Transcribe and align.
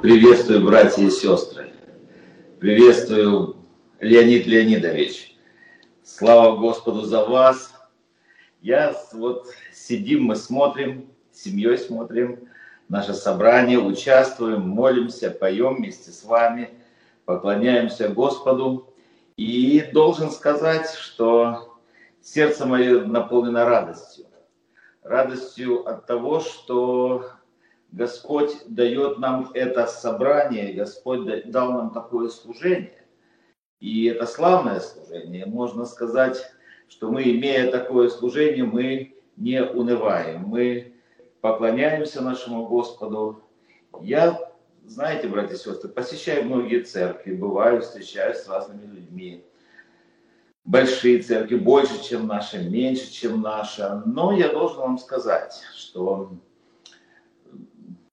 Приветствую, 0.00 0.64
братья 0.64 1.02
и 1.02 1.10
сестры. 1.10 1.72
Приветствую, 2.60 3.56
Леонид 3.98 4.46
Леонидович. 4.46 5.36
Слава 6.04 6.56
Господу 6.56 7.00
за 7.00 7.24
вас. 7.24 7.74
Я 8.60 8.94
вот 9.12 9.48
сидим, 9.72 10.22
мы 10.22 10.36
смотрим, 10.36 11.10
семьей 11.32 11.78
смотрим 11.78 12.48
наше 12.88 13.12
собрание, 13.12 13.80
участвуем, 13.80 14.68
молимся, 14.68 15.32
поем 15.32 15.78
вместе 15.78 16.12
с 16.12 16.22
вами, 16.22 16.70
поклоняемся 17.24 18.08
Господу. 18.08 18.94
И 19.36 19.80
должен 19.92 20.30
сказать, 20.30 20.94
что 20.94 21.76
сердце 22.22 22.66
мое 22.66 23.04
наполнено 23.04 23.64
радостью. 23.64 24.26
Радостью 25.02 25.84
от 25.88 26.06
того, 26.06 26.38
что 26.38 27.32
Господь 27.92 28.52
дает 28.66 29.18
нам 29.18 29.50
это 29.54 29.86
собрание, 29.86 30.74
Господь 30.74 31.50
дал 31.50 31.72
нам 31.72 31.90
такое 31.90 32.28
служение. 32.28 33.04
И 33.80 34.06
это 34.06 34.26
славное 34.26 34.80
служение. 34.80 35.46
Можно 35.46 35.86
сказать, 35.86 36.44
что 36.88 37.10
мы, 37.10 37.22
имея 37.22 37.70
такое 37.70 38.08
служение, 38.08 38.64
мы 38.64 39.16
не 39.36 39.62
унываем. 39.62 40.42
Мы 40.42 40.94
поклоняемся 41.40 42.20
нашему 42.20 42.66
Господу. 42.66 43.42
Я, 44.02 44.38
знаете, 44.84 45.28
братья 45.28 45.54
и 45.54 45.58
сестры, 45.58 45.88
посещаю 45.88 46.44
многие 46.44 46.82
церкви, 46.82 47.34
бываю, 47.34 47.80
встречаюсь 47.80 48.38
с 48.38 48.48
разными 48.48 48.86
людьми. 48.86 49.44
Большие 50.64 51.22
церкви 51.22 51.56
больше, 51.56 52.02
чем 52.02 52.26
наши, 52.26 52.58
меньше, 52.58 53.10
чем 53.10 53.40
наша. 53.40 54.02
Но 54.04 54.32
я 54.32 54.48
должен 54.48 54.78
вам 54.78 54.98
сказать, 54.98 55.62
что 55.74 56.32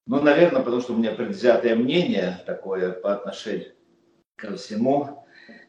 ну, 0.08 0.22
наверное, 0.22 0.62
потому 0.62 0.82
что 0.82 0.94
у 0.94 0.98
меня 0.98 1.14
предвзятое 1.14 1.76
мнение 1.76 2.44
такое 2.46 2.91
по 2.91 3.13
отношению 3.13 3.73
ко 4.36 4.55
всему. 4.55 5.26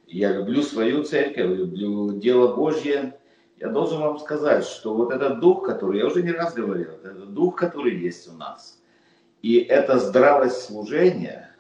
Я 0.07 0.33
люблю 0.33 0.63
свою 0.63 1.05
церковь, 1.05 1.57
люблю 1.57 2.19
дело 2.19 2.55
Божье. 2.55 3.19
Я 3.57 3.69
должен 3.69 4.01
вам 4.01 4.19
сказать, 4.19 4.65
что 4.65 4.95
вот 4.95 5.11
этот 5.11 5.41
дух, 5.41 5.65
который, 5.65 6.01
я 6.01 6.07
уже 6.07 6.23
не 6.23 6.33
раз 6.33 6.53
говорил, 6.53 6.91
этот 7.03 7.33
дух, 7.33 7.57
который 7.57 7.97
есть 7.99 8.29
у 8.29 8.33
нас, 8.33 8.83
и 9.41 9.57
это 9.57 9.99
здравость 9.99 10.63
служения, 10.63 11.57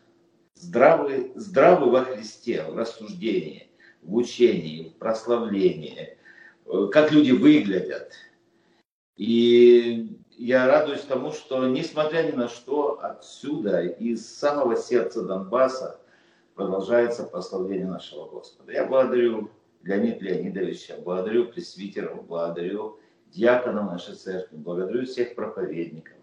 здравый, 0.54 1.32
здравый 1.34 1.90
во 1.90 2.04
Христе, 2.04 2.62
в 2.64 2.76
рассуждении, 2.76 3.70
в 4.02 4.14
учении, 4.14 4.90
в 4.90 4.98
прославлении, 4.98 6.18
э, 6.66 6.88
как 6.92 7.12
люди 7.12 7.30
выглядят. 7.30 8.12
И 9.16 10.18
я 10.36 10.66
радуюсь 10.66 11.02
тому, 11.02 11.32
что, 11.32 11.66
несмотря 11.66 12.22
ни 12.22 12.32
на 12.32 12.48
что, 12.48 12.98
отсюда, 13.02 13.82
из 13.82 14.26
самого 14.26 14.76
сердца 14.76 15.22
Донбасса, 15.22 15.98
продолжается 16.54 17.24
прославление 17.24 17.86
нашего 17.86 18.28
Господа. 18.28 18.72
Я 18.72 18.86
благодарю 18.86 19.50
Леонида 19.82 20.24
Леонидовича, 20.24 20.96
благодарю 21.04 21.46
пресвитеров, 21.46 22.26
благодарю 22.26 22.98
диаконов 23.32 23.86
нашей 23.86 24.14
церкви, 24.14 24.56
благодарю 24.56 25.06
всех 25.06 25.34
проповедников 25.34 26.16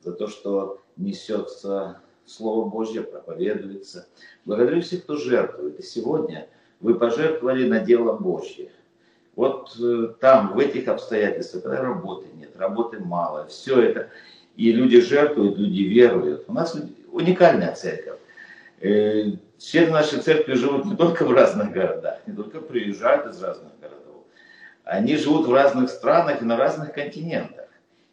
за 0.00 0.12
то, 0.12 0.26
что 0.26 0.80
несется 0.96 2.00
Слово 2.26 2.68
Божье, 2.68 3.02
проповедуется. 3.02 4.06
Благодарю 4.44 4.82
всех, 4.82 5.02
кто 5.02 5.16
жертвует. 5.16 5.80
И 5.80 5.82
сегодня 5.82 6.48
вы 6.80 6.94
пожертвовали 6.94 7.68
на 7.68 7.80
дело 7.80 8.16
Божье. 8.16 8.70
Вот 9.36 9.76
э, 9.80 10.14
там, 10.20 10.54
в 10.54 10.58
этих 10.58 10.88
обстоятельствах, 10.88 11.62
когда 11.62 11.80
работы 11.80 12.26
нет, 12.34 12.50
работы 12.56 12.98
мало, 12.98 13.46
все 13.46 13.80
это, 13.80 14.10
и 14.56 14.72
люди 14.72 15.00
жертвуют, 15.00 15.58
люди 15.58 15.82
веруют. 15.82 16.44
У 16.48 16.52
нас 16.52 16.76
уникальная 17.12 17.74
церковь. 17.74 18.18
Э, 18.80 19.32
члены 19.58 19.92
нашей 19.92 20.20
церкви 20.20 20.54
живут 20.54 20.86
не 20.86 20.96
только 20.96 21.24
в 21.24 21.32
разных 21.32 21.72
городах, 21.72 22.18
не 22.26 22.34
только 22.34 22.60
приезжают 22.60 23.26
из 23.26 23.42
разных 23.42 23.78
городов, 23.80 24.24
они 24.84 25.16
живут 25.16 25.46
в 25.46 25.52
разных 25.52 25.90
странах 25.90 26.42
и 26.42 26.44
на 26.44 26.56
разных 26.56 26.92
континентах. 26.92 27.68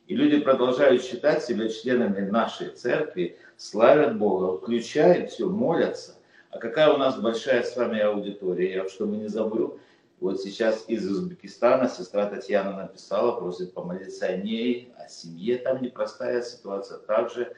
И 0.07 0.15
люди 0.15 0.39
продолжают 0.39 1.03
считать 1.03 1.43
себя 1.43 1.67
членами 1.67 2.29
нашей 2.29 2.69
церкви, 2.69 3.37
славят 3.57 4.17
Бога, 4.17 4.57
включают 4.57 5.31
все, 5.31 5.49
молятся. 5.49 6.15
А 6.49 6.59
какая 6.59 6.93
у 6.93 6.97
нас 6.97 7.19
большая 7.19 7.63
с 7.63 7.75
вами 7.75 7.99
аудитория, 7.99 8.73
я 8.73 8.87
чтобы 8.87 9.17
не 9.17 9.27
забыл, 9.27 9.79
вот 10.19 10.41
сейчас 10.41 10.85
из 10.87 11.09
Узбекистана 11.09 11.87
сестра 11.87 12.25
Татьяна 12.25 12.75
написала, 12.75 13.39
просит 13.39 13.73
помолиться 13.73 14.25
о 14.25 14.37
ней, 14.37 14.91
о 14.97 15.07
семье. 15.07 15.57
Там 15.57 15.81
непростая 15.81 16.41
ситуация. 16.41 16.97
Также 16.97 17.53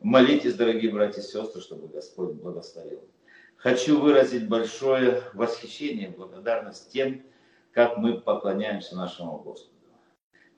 молитесь, 0.00 0.54
дорогие 0.54 0.92
братья 0.92 1.20
и 1.20 1.24
сестры, 1.24 1.60
чтобы 1.60 1.88
Господь 1.88 2.34
благословил. 2.34 3.02
Хочу 3.56 4.00
выразить 4.00 4.48
большое 4.48 5.22
восхищение, 5.34 6.10
благодарность 6.10 6.92
тем, 6.92 7.24
как 7.72 7.96
мы 7.96 8.20
поклоняемся 8.20 8.94
нашему 8.94 9.38
Господу. 9.38 9.72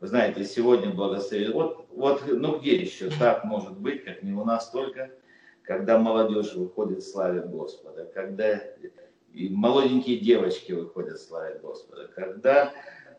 Вы 0.01 0.07
знаете, 0.07 0.45
сегодня 0.45 0.91
благословили. 0.91 1.51
Вот, 1.51 1.87
вот, 1.91 2.23
ну 2.27 2.59
где 2.59 2.77
еще 2.77 3.09
так 3.19 3.45
может 3.45 3.79
быть, 3.79 4.05
как 4.05 4.23
не 4.23 4.33
у 4.33 4.45
нас 4.45 4.71
только, 4.71 5.11
когда 5.63 5.99
молодежь 5.99 6.53
выходит 6.53 7.03
славит 7.03 7.49
Господа, 7.51 8.05
когда 8.05 8.61
и 9.33 9.49
молоденькие 9.49 10.19
девочки 10.19 10.73
выходят 10.73 11.21
славить 11.21 11.61
Господа. 11.61 12.09
Когда 12.15 12.73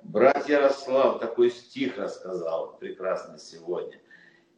брат 0.04 0.48
Ярослав 0.50 1.20
такой 1.20 1.52
стих 1.52 1.98
рассказал, 1.98 2.78
прекрасный 2.80 3.40
сегодня, 3.40 4.00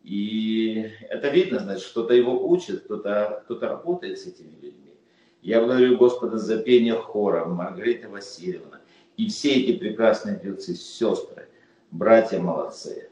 и 0.03 0.90
это 1.09 1.29
видно, 1.29 1.59
значит, 1.59 1.88
кто-то 1.90 2.13
его 2.13 2.47
учит, 2.47 2.84
кто-то 2.84 3.44
кто 3.45 3.59
работает 3.59 4.19
с 4.19 4.25
этими 4.25 4.51
людьми. 4.59 4.94
Я 5.41 5.59
благодарю 5.59 5.97
Господа 5.97 6.38
за 6.38 6.57
пение 6.57 6.95
хора, 6.95 7.45
Маргарита 7.45 8.09
Васильевна, 8.09 8.81
и 9.17 9.28
все 9.28 9.53
эти 9.53 9.78
прекрасные 9.78 10.40
певцы, 10.40 10.75
сестры, 10.75 11.47
братья 11.91 12.40
молодцы. 12.40 13.09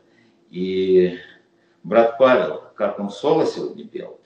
И 0.49 1.17
брат 1.83 2.17
Павел, 2.17 2.63
как 2.75 2.99
он 2.99 3.09
соло 3.09 3.45
сегодня 3.45 3.87
пел, 3.87 4.18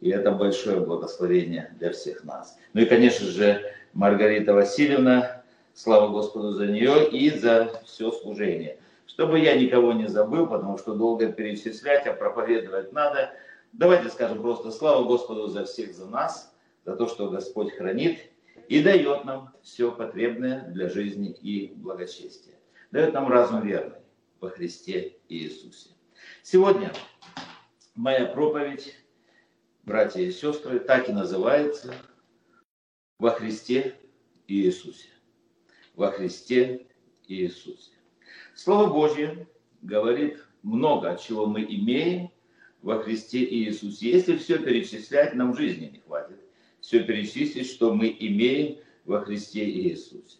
и 0.00 0.10
это 0.10 0.32
большое 0.32 0.80
благословение 0.80 1.74
для 1.78 1.92
всех 1.92 2.24
нас. 2.24 2.58
Ну 2.72 2.80
и, 2.80 2.86
конечно 2.86 3.26
же, 3.26 3.62
Маргарита 3.92 4.54
Васильевна, 4.54 5.42
слава 5.74 6.08
Господу 6.08 6.52
за 6.52 6.66
нее 6.66 7.08
и 7.08 7.30
за 7.30 7.80
все 7.84 8.10
служение. 8.10 8.78
Чтобы 9.06 9.40
я 9.40 9.56
никого 9.56 9.92
не 9.92 10.06
забыл, 10.06 10.46
потому 10.46 10.78
что 10.78 10.94
долго 10.94 11.30
перечислять, 11.30 12.06
а 12.06 12.14
проповедовать 12.14 12.92
надо, 12.92 13.32
давайте 13.72 14.08
скажем 14.08 14.40
просто 14.40 14.70
слава 14.70 15.04
Господу 15.04 15.48
за 15.48 15.64
всех, 15.64 15.92
за 15.92 16.06
нас, 16.06 16.54
за 16.84 16.96
то, 16.96 17.06
что 17.06 17.28
Господь 17.28 17.72
хранит 17.74 18.20
и 18.68 18.82
дает 18.82 19.24
нам 19.24 19.52
все 19.62 19.90
потребное 19.90 20.62
для 20.68 20.88
жизни 20.88 21.30
и 21.30 21.72
благочестия. 21.74 22.54
Дает 22.90 23.12
нам 23.12 23.28
разум 23.28 23.62
верный 23.62 23.98
во 24.40 24.48
Христе 24.48 25.16
Иисусе. 25.28 25.90
Сегодня 26.42 26.92
моя 27.94 28.26
проповедь 28.26 28.94
братья 29.84 30.20
и 30.20 30.30
сестры, 30.30 30.80
так 30.80 31.08
и 31.08 31.12
называется 31.12 31.94
во 33.18 33.30
Христе 33.30 33.96
Иисусе. 34.48 35.08
Во 35.94 36.10
Христе 36.10 36.86
Иисусе. 37.26 37.92
Слово 38.54 38.92
Божье 38.92 39.48
говорит 39.82 40.44
много, 40.62 41.18
чего 41.18 41.46
мы 41.46 41.62
имеем 41.62 42.30
во 42.82 43.02
Христе 43.02 43.44
Иисусе. 43.44 44.10
Если 44.10 44.36
все 44.36 44.58
перечислять, 44.58 45.34
нам 45.34 45.56
жизни 45.56 45.86
не 45.86 46.00
хватит. 46.00 46.38
Все 46.80 47.02
перечислить, 47.02 47.66
что 47.66 47.94
мы 47.94 48.14
имеем 48.18 48.78
во 49.04 49.20
Христе 49.20 49.68
Иисусе. 49.68 50.38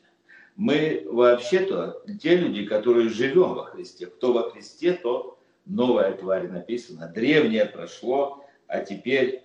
Мы 0.57 1.07
вообще-то 1.07 2.03
те 2.21 2.37
люди, 2.37 2.67
которые 2.67 3.09
живем 3.09 3.55
во 3.55 3.65
Христе. 3.65 4.07
Кто 4.07 4.33
во 4.33 4.51
Христе, 4.51 4.93
тот 4.93 5.39
новая 5.65 6.12
тварь 6.12 6.49
написано. 6.49 7.09
Древнее 7.09 7.67
прошло, 7.67 8.45
а 8.70 8.81
теперь 8.81 9.42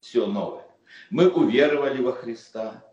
все 0.00 0.26
новое. 0.26 0.64
Мы 1.10 1.30
уверовали 1.30 2.02
во 2.02 2.12
Христа. 2.12 2.84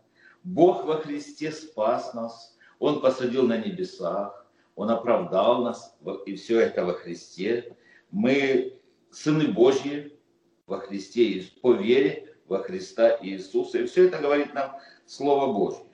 Бог 0.44 0.84
во 0.84 0.98
Христе 0.98 1.50
спас 1.50 2.14
нас. 2.14 2.56
Он 2.78 3.00
посадил 3.00 3.44
на 3.44 3.56
небесах. 3.56 4.46
Он 4.76 4.90
оправдал 4.90 5.64
нас. 5.64 5.96
И 6.26 6.36
все 6.36 6.60
это 6.60 6.84
во 6.84 6.92
Христе. 6.92 7.76
Мы 8.10 8.78
сыны 9.10 9.48
Божьи 9.48 10.18
во 10.66 10.78
Христе 10.80 11.44
по 11.62 11.72
вере 11.72 12.36
во 12.46 12.58
Христа 12.58 13.18
Иисуса. 13.22 13.78
И 13.78 13.86
все 13.86 14.06
это 14.06 14.18
говорит 14.18 14.54
нам 14.54 14.76
Слово 15.06 15.52
Божье. 15.52 15.84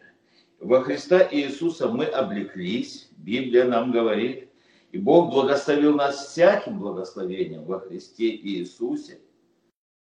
Во 0.58 0.82
Христа 0.82 1.26
Иисуса 1.30 1.88
мы 1.88 2.06
облеклись. 2.06 3.08
Библия 3.18 3.64
нам 3.64 3.92
говорит. 3.92 4.50
И 4.90 4.98
Бог 4.98 5.30
благословил 5.30 5.94
нас 5.94 6.26
всяким 6.26 6.80
благословением 6.80 7.64
во 7.64 7.80
Христе 7.80 8.30
Иисусе 8.30 9.20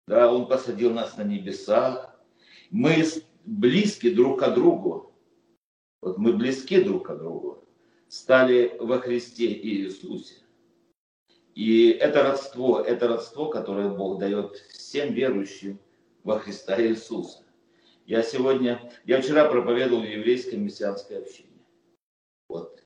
да, 0.08 0.32
Он 0.32 0.48
посадил 0.48 0.92
нас 0.92 1.16
на 1.16 1.22
небесах. 1.22 2.18
Мы 2.70 3.04
близки 3.44 4.10
друг 4.10 4.40
к 4.40 4.54
другу. 4.54 5.12
Вот 6.00 6.18
мы 6.18 6.32
близки 6.32 6.82
друг 6.82 7.08
к 7.08 7.16
другу. 7.16 7.68
Стали 8.08 8.76
во 8.80 8.98
Христе 8.98 9.52
Иисусе. 9.52 10.36
И 11.54 11.90
это 11.90 12.22
родство, 12.22 12.80
это 12.80 13.08
родство, 13.08 13.46
которое 13.50 13.90
Бог 13.90 14.18
дает 14.18 14.56
всем 14.70 15.12
верующим 15.12 15.78
во 16.24 16.38
Христа 16.38 16.80
Иисуса. 16.80 17.44
Я 18.06 18.22
сегодня, 18.22 18.90
я 19.04 19.20
вчера 19.20 19.50
проповедовал 19.50 20.02
в 20.02 20.08
еврейском 20.08 20.64
мессианской 20.64 21.18
общине. 21.18 21.60
Вот. 22.48 22.82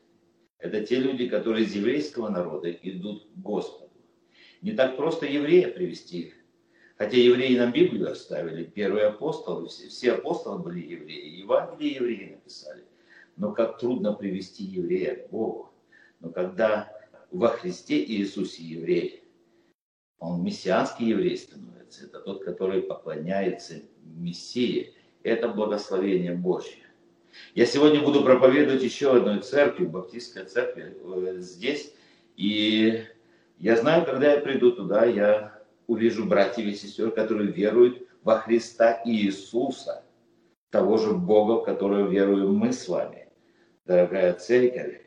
Это 0.59 0.85
те 0.85 0.97
люди, 0.97 1.29
которые 1.29 1.67
из 1.67 1.75
еврейского 1.77 2.29
народа 2.29 2.73
идут 2.73 3.27
к 3.27 3.37
Господу. 3.37 3.93
Не 4.63 4.73
так 4.73 4.97
просто 4.97 5.27
еврея 5.27 5.69
привести. 5.69 6.35
Хотя 7.03 7.17
евреи 7.17 7.59
нам 7.59 7.73
Библию 7.73 8.13
оставили, 8.13 8.63
первые 8.63 9.07
апостолы, 9.07 9.67
все, 9.67 9.89
все 9.89 10.13
апостолы 10.13 10.61
были 10.61 10.87
евреи, 10.87 11.41
Евангелие 11.41 11.95
евреи 11.95 12.31
написали. 12.35 12.85
Но 13.37 13.51
как 13.51 13.81
трудно 13.81 14.13
привести 14.13 14.63
еврея 14.63 15.17
к 15.17 15.31
Богу. 15.31 15.73
Но 16.21 16.31
когда 16.31 16.97
во 17.33 17.49
Христе 17.49 18.05
Иисусе 18.05 18.63
еврей, 18.63 19.25
он 20.21 20.45
мессианский 20.45 21.09
еврей 21.09 21.37
становится. 21.37 22.05
Это 22.05 22.21
тот, 22.21 22.45
который 22.45 22.83
поклоняется 22.83 23.83
Мессии. 24.05 24.95
Это 25.25 25.49
благословение 25.49 26.37
Божье. 26.37 26.85
Я 27.57 27.67
сегодня 27.67 28.01
буду 28.01 28.23
проповедовать 28.23 28.85
еще 28.85 29.17
одной 29.17 29.41
церкви, 29.41 29.87
баптистской 29.87 30.45
церкви 30.45 30.97
э, 31.03 31.39
здесь. 31.41 31.93
И 32.37 33.03
я 33.59 33.77
знаю, 33.77 34.05
когда 34.07 34.35
я 34.35 34.41
приду 34.41 34.71
туда, 34.71 35.05
я 35.05 35.62
увижу 35.93 36.25
братьев 36.25 36.67
и 36.67 36.75
сестер, 36.75 37.11
которые 37.11 37.53
веруют 37.53 38.07
во 38.25 38.39
Христа 38.39 39.01
Иисуса, 39.05 40.05
того 40.71 40.97
же 40.97 41.13
Бога, 41.13 41.61
в 41.61 41.65
которого 41.65 42.09
веруем 42.09 42.55
мы 42.55 42.73
с 42.73 42.89
вами, 42.89 43.29
дорогая 43.85 44.33
церковь. 44.33 45.03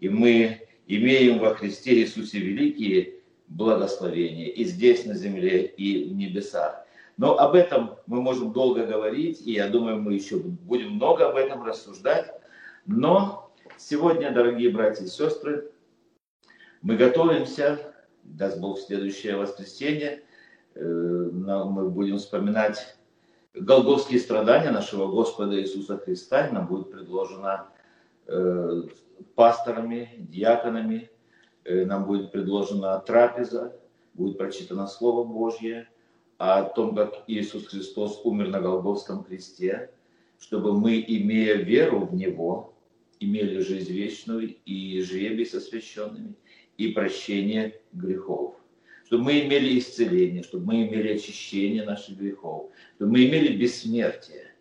И 0.00 0.08
мы 0.08 0.66
имеем 0.86 1.38
во 1.38 1.54
Христе 1.54 1.94
Иисусе 2.00 2.38
великие 2.38 3.16
благословения 3.48 4.46
и 4.46 4.64
здесь 4.64 5.04
на 5.04 5.14
земле, 5.14 5.66
и 5.66 6.08
в 6.08 6.14
небесах. 6.14 6.86
Но 7.18 7.38
об 7.38 7.54
этом 7.54 7.96
мы 8.06 8.22
можем 8.22 8.52
долго 8.52 8.86
говорить, 8.86 9.42
и 9.44 9.52
я 9.52 9.68
думаю, 9.68 10.00
мы 10.00 10.14
еще 10.14 10.38
будем 10.38 10.92
много 10.92 11.28
об 11.28 11.36
этом 11.36 11.62
рассуждать. 11.64 12.32
Но 12.86 13.52
сегодня, 13.76 14.30
дорогие 14.30 14.70
братья 14.70 15.04
и 15.04 15.08
сестры, 15.08 15.70
мы 16.80 16.96
готовимся, 16.96 17.92
даст 18.22 18.58
Бог, 18.58 18.78
в 18.78 18.82
следующее 18.82 19.36
воскресенье, 19.36 20.22
мы 20.74 21.90
будем 21.90 22.18
вспоминать 22.18 22.96
голгофские 23.54 24.20
страдания 24.20 24.70
нашего 24.70 25.10
Господа 25.10 25.60
Иисуса 25.60 25.98
Христа, 25.98 26.48
нам 26.52 26.66
будет 26.66 26.90
предложено 26.90 27.68
э, 28.26 28.82
пасторами, 29.34 30.14
диаконами, 30.18 31.10
э, 31.64 31.84
нам 31.84 32.06
будет 32.06 32.32
предложена 32.32 32.98
трапеза, 33.00 33.76
будет 34.14 34.38
прочитано 34.38 34.86
Слово 34.86 35.24
Божье– 35.24 35.88
о 36.40 36.62
том, 36.62 36.94
как 36.94 37.24
Иисус 37.26 37.66
Христос 37.66 38.22
умер 38.24 38.48
на 38.48 38.62
Голгофском 38.62 39.24
кресте, 39.24 39.90
чтобы 40.38 40.72
мы, 40.72 41.04
имея 41.06 41.56
веру 41.56 42.06
в 42.06 42.14
Него, 42.14 42.74
имели 43.18 43.60
жизнь 43.60 43.92
вечную 43.92 44.56
и 44.64 45.02
жребий 45.02 45.44
со 45.44 45.60
священными, 45.60 46.34
и 46.78 46.88
прощение 46.92 47.78
грехов. 47.92 48.54
Чтобы 49.10 49.24
мы 49.24 49.40
имели 49.40 49.76
исцеление, 49.76 50.44
чтобы 50.44 50.66
мы 50.66 50.86
имели 50.86 51.14
очищение 51.14 51.82
наших 51.82 52.16
грехов, 52.16 52.70
чтобы 52.94 53.10
мы 53.10 53.24
имели 53.24 53.56
бессмертие. 53.56 54.54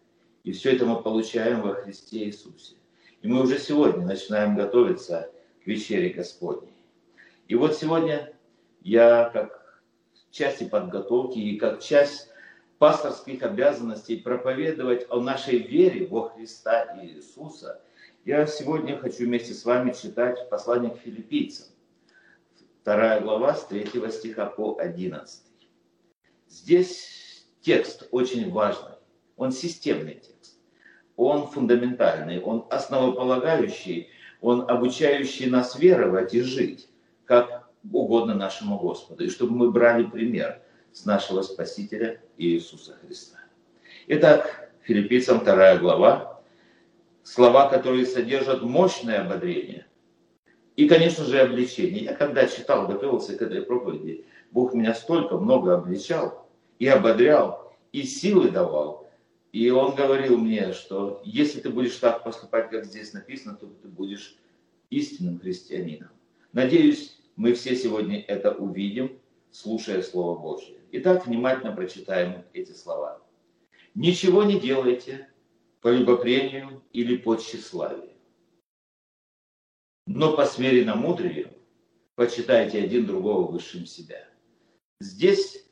И 0.44 0.54
все 0.54 0.76
это 0.76 0.88
мы 0.88 1.04
получаем 1.04 1.62
во 1.62 1.76
Христе 1.76 2.24
Иисусе. 2.24 2.74
И 3.22 3.28
мы 3.28 3.44
уже 3.44 3.60
сегодня 3.60 4.08
начинаем 4.08 4.56
готовиться 4.56 5.32
к 5.64 5.68
вечере 5.68 6.10
Господней. 6.10 6.74
И 7.48 7.54
вот 7.54 7.78
сегодня 7.78 8.34
я, 8.82 9.30
как 9.32 9.84
части 10.32 10.64
подготовки 10.64 11.38
и 11.38 11.60
как 11.60 11.80
часть 11.80 12.30
пасторских 12.80 13.44
обязанностей 13.44 14.18
проповедовать 14.18 15.06
о 15.12 15.22
нашей 15.22 15.60
вере 15.60 16.08
во 16.08 16.28
Христа 16.30 16.98
Иисуса, 17.04 17.84
я 18.26 18.48
сегодня 18.48 18.98
хочу 18.98 19.26
вместе 19.26 19.54
с 19.54 19.64
вами 19.64 19.94
читать 19.94 20.50
послание 20.50 20.90
к 20.90 20.98
филиппийцам. 20.98 21.68
Вторая 22.82 23.20
глава 23.20 23.56
с 23.56 23.66
3 23.66 23.90
стиха 24.10 24.46
по 24.46 24.80
11. 24.80 25.42
Здесь 26.48 27.46
текст 27.62 28.08
очень 28.12 28.50
важный, 28.52 28.96
он 29.36 29.52
системный 29.52 30.14
текст, 30.14 30.58
он 31.18 31.48
фундаментальный, 31.48 32.42
он 32.42 32.66
основополагающий, 32.70 34.08
он 34.40 34.70
обучающий 34.70 35.48
нас 35.48 35.78
веровать 35.78 36.34
и 36.34 36.42
жить, 36.42 36.90
как 37.26 37.70
угодно 37.92 38.34
нашему 38.34 38.80
Господу, 38.80 39.26
и 39.26 39.30
чтобы 39.30 39.56
мы 39.56 39.72
брали 39.72 40.06
пример 40.06 40.62
с 40.94 41.04
нашего 41.04 41.42
Спасителя 41.42 42.22
Иисуса 42.38 42.96
Христа. 43.02 43.40
Итак, 44.08 44.72
филиппийцам 44.84 45.44
2 45.44 45.78
глава, 45.80 46.42
слова, 47.24 47.68
которые 47.68 48.06
содержат 48.06 48.62
мощное 48.62 49.20
ободрение 49.26 49.86
и, 50.80 50.88
конечно 50.88 51.26
же, 51.26 51.42
обличение. 51.42 52.06
Я 52.06 52.16
когда 52.16 52.48
читал, 52.48 52.88
готовился 52.88 53.38
к 53.38 53.42
этой 53.42 53.64
проповеди, 53.64 54.24
Бог 54.52 54.74
меня 54.74 54.94
столько 54.94 55.38
много 55.38 55.74
обличал 55.74 56.48
и 56.80 56.88
ободрял, 56.88 57.74
и 57.92 58.04
силы 58.04 58.50
давал. 58.50 59.12
И 59.52 59.70
Он 59.72 59.94
говорил 59.94 60.38
мне, 60.38 60.72
что 60.72 61.22
если 61.26 61.60
ты 61.60 61.70
будешь 61.70 61.98
так 61.98 62.24
поступать, 62.24 62.70
как 62.70 62.86
здесь 62.86 63.12
написано, 63.12 63.58
то 63.58 63.66
ты 63.66 63.90
будешь 63.90 64.38
истинным 64.90 65.42
христианином. 65.42 66.12
Надеюсь, 66.54 67.20
мы 67.36 67.56
все 67.56 67.76
сегодня 67.76 68.24
это 68.26 68.54
увидим, 68.54 69.20
слушая 69.52 70.02
Слово 70.02 70.40
Божье. 70.40 70.78
Итак, 70.94 71.28
внимательно 71.28 71.74
прочитаем 71.74 72.46
эти 72.54 72.72
слова. 72.72 73.22
Ничего 73.96 74.44
не 74.44 74.58
делайте 74.58 75.28
по 75.82 75.90
любопрению 75.90 76.82
или 76.94 77.18
по 77.18 77.36
тщеславию, 77.36 78.14
но 80.06 80.36
по 80.36 80.46
смиренно-мудрию 80.46 81.52
почитайте 82.16 82.84
один 82.84 83.06
другого 83.06 83.50
высшим 83.52 83.86
себя. 83.86 84.28
Здесь 85.00 85.66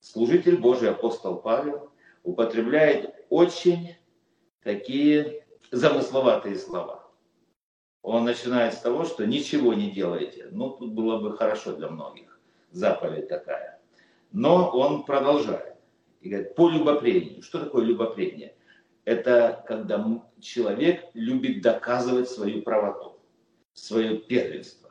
служитель 0.00 0.56
Божий, 0.56 0.90
апостол 0.90 1.36
Павел, 1.36 1.90
употребляет 2.22 3.14
очень 3.28 3.96
такие 4.62 5.46
замысловатые 5.70 6.58
слова 6.58 7.04
он 8.04 8.24
начинает 8.24 8.74
с 8.74 8.80
того, 8.80 9.04
что 9.04 9.26
ничего 9.26 9.72
не 9.72 9.90
делаете. 9.90 10.48
Ну, 10.50 10.68
тут 10.68 10.92
было 10.92 11.18
бы 11.18 11.34
хорошо 11.38 11.74
для 11.74 11.88
многих, 11.88 12.38
заповедь 12.70 13.28
такая. 13.28 13.80
Но 14.30 14.68
он 14.68 15.04
продолжает. 15.04 15.76
И 16.20 16.28
говорит, 16.28 16.54
по 16.54 16.68
любопрению. 16.68 17.42
Что 17.42 17.60
такое 17.60 17.82
любопрение? 17.84 18.54
Это 19.06 19.64
когда 19.66 20.06
человек 20.38 21.06
любит 21.14 21.62
доказывать 21.62 22.28
свою 22.28 22.60
правоту, 22.60 23.13
свое 23.74 24.18
первенство. 24.18 24.90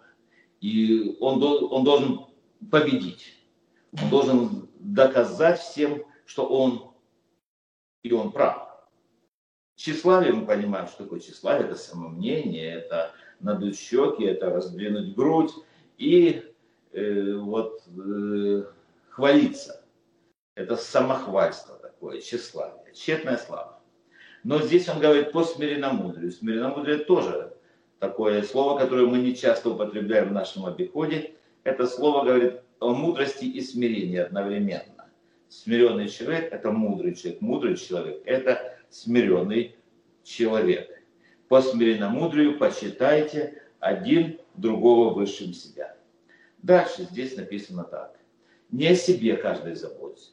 И 0.62 1.18
он, 1.20 1.42
он 1.44 1.84
должен 1.84 2.22
победить. 2.70 3.34
Он 4.02 4.10
должен 4.10 4.70
доказать 4.80 5.60
всем, 5.60 6.04
что 6.26 6.46
он 6.46 6.94
и 8.04 8.12
он 8.12 8.32
прав. 8.32 8.70
Тщеславие, 9.76 10.34
мы 10.34 10.46
понимаем, 10.46 10.88
что 10.88 11.04
такое 11.04 11.20
тщеславие, 11.20 11.68
это 11.68 11.76
самомнение, 11.76 12.74
это 12.74 13.12
надуть 13.40 13.78
щеки, 13.78 14.24
это 14.24 14.50
раздвинуть 14.50 15.16
грудь 15.16 15.52
и 15.98 16.44
э, 16.92 17.34
вот 17.36 17.82
э, 17.88 18.64
хвалиться. 19.10 19.84
Это 20.56 20.76
самохвальство 20.76 21.78
такое, 21.78 22.22
тщеславие, 22.22 22.94
тщетная 22.94 23.38
слава. 23.38 23.82
Но 24.44 24.60
здесь 24.62 24.88
он 24.90 25.00
говорит 25.00 25.32
по 25.32 25.44
смиренномудрию. 25.44 26.32
Смиренномудрие 26.32 26.98
тоже 27.00 27.53
такое 28.04 28.44
слово, 28.44 28.78
которое 28.78 29.06
мы 29.06 29.20
не 29.20 29.34
часто 29.34 29.70
употребляем 29.70 30.28
в 30.28 30.34
нашем 30.34 30.66
обиходе. 30.66 31.36
Это 31.64 31.88
слово 31.88 32.26
говорит 32.26 32.60
о 32.82 32.94
мудрости 32.94 33.46
и 33.46 33.62
смирении 33.62 34.18
одновременно. 34.18 35.10
Смиренный 35.48 36.10
человек– 36.10 36.50
это 36.52 36.70
мудрый 36.74 37.16
человек. 37.16 37.40
Мудрый 37.40 37.78
человек– 37.78 38.22
это 38.26 38.78
смиренный 38.90 39.78
человек. 40.22 40.90
По 41.48 41.62
смиренномудрию 41.62 42.58
почитайте 42.58 43.62
один 43.80 44.38
другого 44.56 45.14
высшим 45.14 45.54
себя. 45.54 45.96
Дальше 46.58 47.04
здесь 47.10 47.38
написано 47.38 47.86
так. 47.86 48.20
Не 48.70 48.88
о 48.88 48.96
себе 48.96 49.38
каждый 49.38 49.76
заботится. 49.76 50.32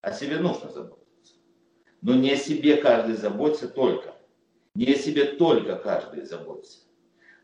О 0.00 0.12
себе 0.12 0.40
нужно 0.40 0.68
заботиться. 0.72 1.34
Но 2.02 2.16
не 2.16 2.32
о 2.32 2.36
себе 2.36 2.78
каждый 2.78 3.14
заботится 3.14 3.68
только. 3.68 4.16
Не 4.74 4.92
о 4.92 4.96
себе 4.96 5.24
только 5.24 5.76
каждый 5.76 6.24
заботится. 6.24 6.80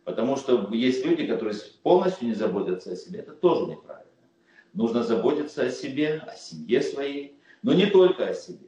Потому 0.04 0.36
что 0.36 0.72
есть 0.72 1.04
люди, 1.04 1.26
которые 1.26 1.56
полностью 1.82 2.28
не 2.28 2.34
заботятся 2.34 2.92
о 2.92 2.96
себе. 2.96 3.20
Это 3.20 3.32
тоже 3.32 3.66
неправильно. 3.66 4.06
Нужно 4.72 5.02
заботиться 5.02 5.64
о 5.64 5.70
себе, 5.70 6.22
о 6.26 6.36
семье 6.36 6.80
своей, 6.82 7.40
но 7.62 7.72
не 7.72 7.86
только 7.86 8.28
о 8.28 8.34
себе 8.34 8.66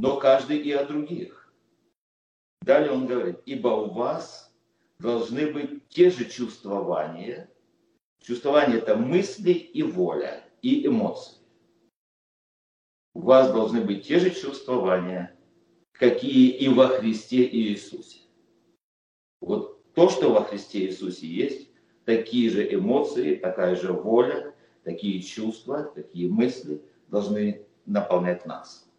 но 0.00 0.16
каждый 0.16 0.58
и 0.58 0.72
о 0.72 0.84
других. 0.84 1.52
Далее 2.62 2.90
он 2.90 3.06
говорит, 3.06 3.38
ибо 3.44 3.68
у 3.68 3.90
вас 3.90 4.52
должны 4.98 5.52
быть 5.52 5.88
те 5.88 6.10
же 6.10 6.24
чувствования, 6.24 7.48
Чувствование– 8.22 8.78
это 8.80 8.96
мысли 8.96 9.52
и 9.52 9.82
воля, 9.82 10.44
и 10.60 10.86
эмоции. 10.86 11.38
У 13.14 13.20
вас 13.20 13.50
должны 13.50 13.80
быть 13.80 14.06
те 14.06 14.18
же 14.18 14.30
чувствования, 14.30 15.34
какие 16.00 16.48
и 16.48 16.66
во 16.70 16.88
Христе 16.88 17.46
Иисусе. 17.46 18.20
Вот 19.42 19.92
то, 19.92 20.08
что 20.08 20.32
во 20.32 20.44
Христе 20.44 20.86
Иисусе 20.86 21.26
есть, 21.26 21.68
такие 22.06 22.48
же 22.48 22.74
эмоции, 22.74 23.34
такая 23.34 23.76
же 23.76 23.92
воля, 23.92 24.54
такие 24.82 25.20
чувства, 25.20 25.92
такие 25.94 26.30
мысли 26.30 26.82
должны 27.08 27.66
наполнять 27.84 28.46
нас. 28.46 28.90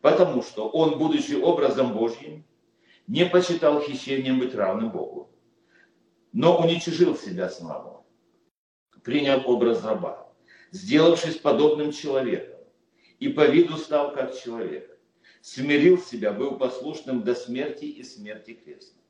Потому 0.00 0.42
что 0.42 0.68
Он, 0.68 0.98
будучи 0.98 1.34
образом 1.34 1.94
Божьим, 1.94 2.44
не 3.06 3.24
почитал 3.24 3.80
хищением 3.80 4.40
быть 4.40 4.54
равным 4.56 4.90
Богу, 4.90 5.30
но 6.32 6.58
уничижил 6.58 7.16
себя 7.16 7.48
самого, 7.48 8.04
принял 9.04 9.48
образ 9.48 9.84
раба, 9.84 10.28
сделавшись 10.72 11.36
подобным 11.36 11.92
человеком, 11.92 12.58
и 13.20 13.28
по 13.28 13.46
виду 13.46 13.76
стал 13.76 14.12
как 14.12 14.36
человек, 14.36 14.97
смирил 15.54 15.98
себя, 15.98 16.32
был 16.32 16.58
послушным 16.58 17.22
до 17.22 17.34
смерти 17.34 17.86
и 17.86 18.02
смерти 18.02 18.52
крестной. 18.52 19.02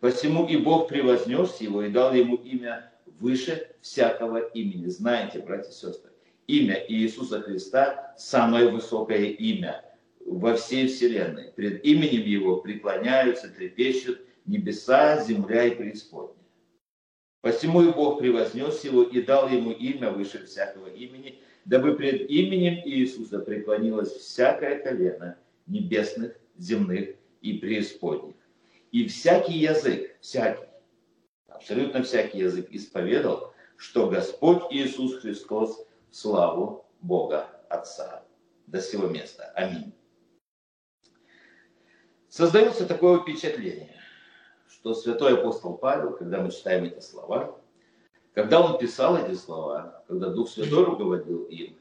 Посему 0.00 0.46
и 0.46 0.56
Бог 0.56 0.88
превознес 0.88 1.60
его 1.60 1.82
и 1.82 1.90
дал 1.90 2.14
ему 2.14 2.36
имя 2.36 2.92
выше 3.20 3.70
всякого 3.82 4.38
имени. 4.38 4.86
Знаете, 4.86 5.40
братья 5.40 5.70
и 5.70 5.74
сестры, 5.74 6.12
имя 6.46 6.82
Иисуса 6.88 7.42
Христа– 7.42 8.14
самое 8.18 8.70
высокое 8.70 9.26
имя 9.26 9.84
во 10.24 10.56
всей 10.56 10.86
вселенной. 10.86 11.52
Пред 11.54 11.84
именем 11.84 12.22
Его 12.22 12.56
преклоняются, 12.56 13.48
трепещут 13.48 14.20
небеса, 14.46 15.22
земля 15.22 15.64
и 15.64 15.74
преисподняя. 15.74 16.36
Посему 17.42 17.82
и 17.82 17.92
Бог 17.92 18.18
превознес 18.18 18.82
его 18.82 19.02
и 19.02 19.22
дал 19.22 19.48
ему 19.48 19.72
имя 19.72 20.10
выше 20.10 20.44
всякого 20.46 20.88
имени, 20.88 21.38
дабы 21.64 21.94
пред 21.94 22.30
именем 22.30 22.80
Иисуса 22.84 23.38
преклонилось 23.38 24.12
всякое 24.12 24.82
колено 24.82 25.36
небесных, 25.66 26.36
земных 26.56 27.16
и 27.40 27.54
преисподних. 27.54 28.34
И 28.92 29.06
всякий 29.08 29.58
язык, 29.58 30.16
всякий, 30.20 30.64
абсолютно 31.48 32.02
всякий 32.02 32.38
язык 32.38 32.68
исповедал, 32.70 33.52
что 33.76 34.08
Господь 34.08 34.62
Иисус 34.70 35.20
Христос 35.20 35.86
в 36.10 36.16
славу 36.16 36.86
Бога 37.00 37.48
Отца. 37.68 38.24
До 38.66 38.80
сего 38.80 39.06
места. 39.08 39.52
Аминь. 39.54 39.92
Создается 42.28 42.86
такое 42.86 43.20
впечатление, 43.20 43.94
что 44.68 44.94
святой 44.94 45.38
апостол 45.38 45.76
Павел, 45.76 46.16
когда 46.16 46.40
мы 46.40 46.50
читаем 46.50 46.84
эти 46.84 47.00
слова, 47.00 47.60
когда 48.34 48.60
он 48.60 48.78
писал 48.78 49.16
эти 49.16 49.34
слова, 49.34 50.04
когда 50.08 50.28
Дух 50.28 50.50
Святой 50.50 50.84
руководил 50.84 51.44
им, 51.44 51.78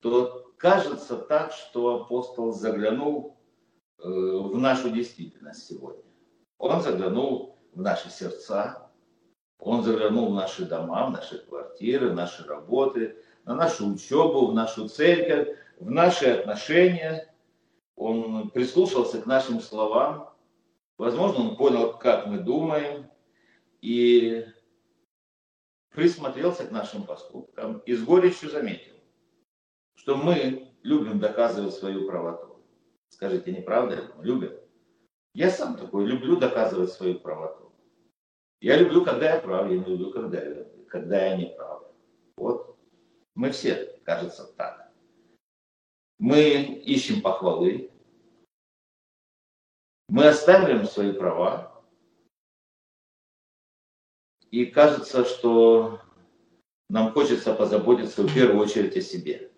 то 0.00 0.49
кажется 0.60 1.16
так, 1.16 1.52
что 1.52 2.02
апостол 2.02 2.52
заглянул 2.52 3.38
э, 3.98 4.08
в 4.08 4.58
нашу 4.58 4.90
действительность 4.90 5.66
сегодня. 5.66 6.04
Он 6.58 6.82
заглянул 6.82 7.58
в 7.72 7.80
наши 7.80 8.10
сердца, 8.10 8.90
он 9.58 9.82
заглянул 9.82 10.30
в 10.30 10.34
наши 10.34 10.66
дома, 10.66 11.06
в 11.06 11.12
наши 11.12 11.38
квартиры, 11.38 12.10
в 12.10 12.14
наши 12.14 12.44
работы, 12.44 13.16
на 13.46 13.54
нашу 13.54 13.88
учебу, 13.88 14.48
в 14.48 14.54
нашу 14.54 14.86
церковь, 14.88 15.56
в 15.78 15.90
наши 15.90 16.26
отношения. 16.26 17.34
Он 17.96 18.50
прислушался 18.50 19.22
к 19.22 19.26
нашим 19.26 19.60
словам. 19.60 20.28
Возможно, 20.98 21.50
он 21.50 21.56
понял, 21.56 21.96
как 21.96 22.26
мы 22.26 22.38
думаем, 22.38 23.10
и 23.80 24.46
присмотрелся 25.90 26.66
к 26.66 26.70
нашим 26.70 27.04
поступкам 27.04 27.78
и 27.86 27.94
с 27.94 28.02
горечью 28.02 28.50
заметил, 28.50 28.99
что 30.00 30.16
мы 30.16 30.72
любим 30.82 31.20
доказывать 31.20 31.74
свою 31.74 32.06
правоту. 32.06 32.64
Скажите, 33.10 33.52
не 33.52 33.60
правда? 33.60 34.10
Любим. 34.22 34.58
Я 35.34 35.50
сам 35.50 35.76
такой, 35.76 36.06
люблю 36.06 36.38
доказывать 36.38 36.90
свою 36.90 37.20
правоту. 37.20 37.70
Я 38.62 38.78
люблю, 38.78 39.04
когда 39.04 39.34
я 39.34 39.40
прав, 39.40 39.70
я 39.70 39.76
не 39.76 39.84
люблю, 39.84 40.10
когда, 40.10 40.40
когда 40.88 41.26
я 41.26 41.36
не 41.36 41.46
прав. 41.54 41.84
Вот. 42.38 42.78
Мы 43.34 43.50
все, 43.50 44.00
кажется, 44.04 44.44
так. 44.56 44.90
Мы 46.18 46.62
ищем 46.62 47.20
похвалы. 47.20 47.90
Мы 50.08 50.28
оставляем 50.28 50.86
свои 50.86 51.12
права. 51.12 51.84
И 54.50 54.64
кажется, 54.64 55.26
что 55.26 56.00
нам 56.88 57.12
хочется 57.12 57.54
позаботиться 57.54 58.22
в 58.22 58.34
первую 58.34 58.60
очередь 58.60 58.96
о 58.96 59.02
себе. 59.02 59.49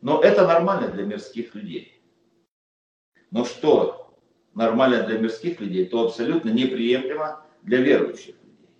Но 0.00 0.20
это 0.20 0.46
нормально 0.46 0.88
для 0.88 1.04
мирских 1.04 1.54
людей. 1.54 2.00
Но 3.30 3.44
что 3.44 4.14
нормально 4.54 5.06
для 5.06 5.18
мирских 5.18 5.60
людей, 5.60 5.86
то 5.86 6.04
абсолютно 6.04 6.50
неприемлемо 6.50 7.44
для 7.62 7.78
верующих 7.78 8.36
людей. 8.42 8.70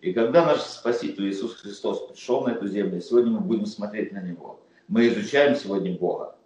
И 0.00 0.12
когда 0.12 0.44
наш 0.44 0.60
Спаситель 0.60 1.28
Иисус 1.28 1.56
Христос 1.56 2.06
пришел 2.08 2.44
на 2.44 2.50
эту 2.50 2.68
землю, 2.68 3.00
сегодня 3.00 3.32
мы 3.32 3.40
будем 3.40 3.66
смотреть 3.66 4.12
на 4.12 4.22
Него. 4.22 4.64
Мы 4.86 5.08
изучаем 5.08 5.56
сегодня 5.56 5.98
Бога. 5.98 6.36